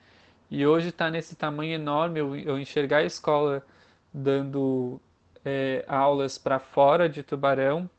e 0.50 0.65
hoje 0.65 0.89
está 0.89 1.10
nesse 1.10 1.36
tamanho 1.36 1.74
enorme. 1.74 2.20
Eu, 2.20 2.36
eu, 2.36 2.60
enxergar 2.60 2.98
a 2.98 3.04
escola 3.04 3.65
dando 4.13 5.00
é, 5.44 5.84
aulas 5.88 6.38
para 6.38 6.60
fora 6.60 7.10
de 7.10 7.24
Tubarão, 7.24 7.89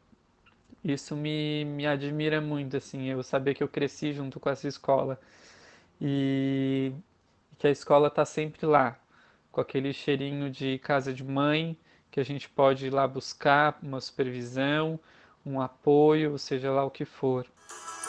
isso 0.83 1.15
me, 1.15 1.65
me 1.65 1.87
admira 1.87 2.41
muito, 2.41 2.77
assim, 2.77 3.09
eu 3.09 3.23
saber 3.23 3.55
que 3.55 3.63
eu 3.63 3.69
cresci 3.69 4.13
junto 4.13 4.41
com 4.41 4.51
essa 4.51 4.67
escola 4.67 5.21
e 6.01 6.93
que 7.59 7.67
a 7.67 7.71
escola 7.71 8.09
está 8.09 8.25
sempre 8.25 8.67
lá, 8.67 8.99
com 9.53 9.61
aquele 9.61 9.93
cheirinho 9.93 10.51
de 10.51 10.79
casa 10.79 11.13
de 11.13 11.23
mãe, 11.23 11.77
que 12.11 12.19
a 12.19 12.25
gente 12.25 12.49
pode 12.49 12.87
ir 12.87 12.91
lá 12.91 13.07
buscar 13.07 13.79
uma 13.83 14.01
supervisão, 14.01 14.99
um 15.45 15.61
apoio, 15.61 16.39
seja 16.39 16.71
lá 16.73 16.85
o 16.85 16.91
que 16.91 17.05
for. 17.05 17.47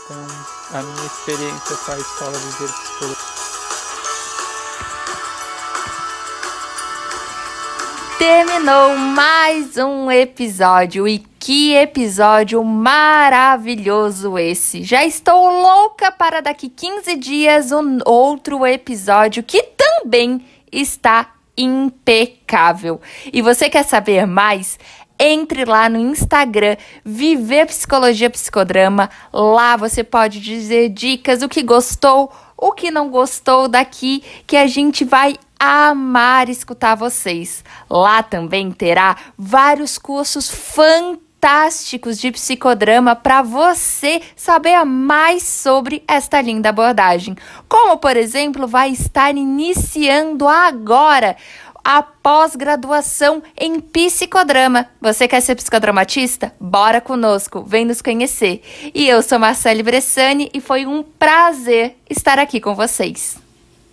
Então, 0.06 0.28
a 0.74 0.84
minha 0.84 1.06
experiência 1.06 1.78
com 1.78 1.92
a 1.94 1.98
escola 1.98 2.34
Viver 2.34 2.74
Psicologia. 2.74 3.34
Terminou 8.20 8.98
mais 8.98 9.78
um 9.78 10.12
episódio 10.12 11.08
e 11.08 11.20
que 11.40 11.74
episódio 11.74 12.62
maravilhoso 12.66 14.38
esse! 14.38 14.84
Já 14.84 15.06
estou 15.06 15.50
louca 15.50 16.12
para 16.12 16.42
daqui 16.42 16.68
15 16.68 17.16
dias 17.16 17.72
um 17.72 18.00
outro 18.06 18.66
episódio 18.66 19.42
que 19.42 19.64
também 19.64 20.46
está 20.70 21.32
impecável. 21.58 23.00
E 23.32 23.42
você 23.42 23.70
quer 23.70 23.84
saber 23.84 24.26
mais? 24.26 24.80
Entre 25.20 25.64
lá 25.66 25.88
no 25.88 26.00
Instagram, 26.00 26.76
Viver 27.06 27.68
Psicologia 27.68 28.30
Psicodrama. 28.30 29.10
Lá 29.32 29.78
você 29.78 30.04
pode 30.04 30.40
dizer 30.40 30.90
dicas, 30.90 31.42
o 31.42 31.50
que 31.50 31.62
gostou, 31.62 32.32
o 32.58 32.72
que 32.72 32.90
não 32.90 33.10
gostou 33.10 33.68
daqui, 33.68 34.24
que 34.48 34.58
a 34.58 34.68
gente 34.68 35.04
vai 35.04 35.36
amar 35.60 36.50
escutar 36.50 36.96
vocês. 36.96 37.64
Lá 37.90 38.22
também 38.22 38.72
terá 38.72 39.16
vários 39.38 39.98
cursos 39.98 40.50
fantásticos 40.50 42.20
de 42.20 42.32
psicodrama 42.32 43.16
para 43.16 43.42
você 43.42 44.22
saber 44.36 44.84
mais 44.84 45.44
sobre 45.44 46.04
esta 46.06 46.42
linda 46.42 46.70
abordagem. 46.70 47.36
Como, 47.70 47.98
por 47.98 48.18
exemplo, 48.18 48.68
vai 48.68 48.92
estar 48.92 49.36
iniciando 49.36 50.48
agora 50.48 51.38
a 51.84 52.02
pós-graduação 52.02 53.44
em 53.60 53.80
psicodrama. 53.80 54.88
Você 55.02 55.28
quer 55.28 55.42
ser 55.42 55.56
psicodramatista? 55.56 56.54
Bora 56.60 57.02
conosco, 57.02 57.64
vem 57.64 57.86
nos 57.86 58.02
conhecer. 58.02 58.62
E 58.94 59.08
eu 59.08 59.22
sou 59.22 59.38
Marcele 59.38 59.84
Bressani 59.84 60.50
e 60.54 60.62
foi 60.62 60.86
um 60.86 61.04
prazer 61.04 61.98
estar 62.10 62.40
aqui 62.40 62.62
com 62.62 62.74
vocês. 62.74 63.43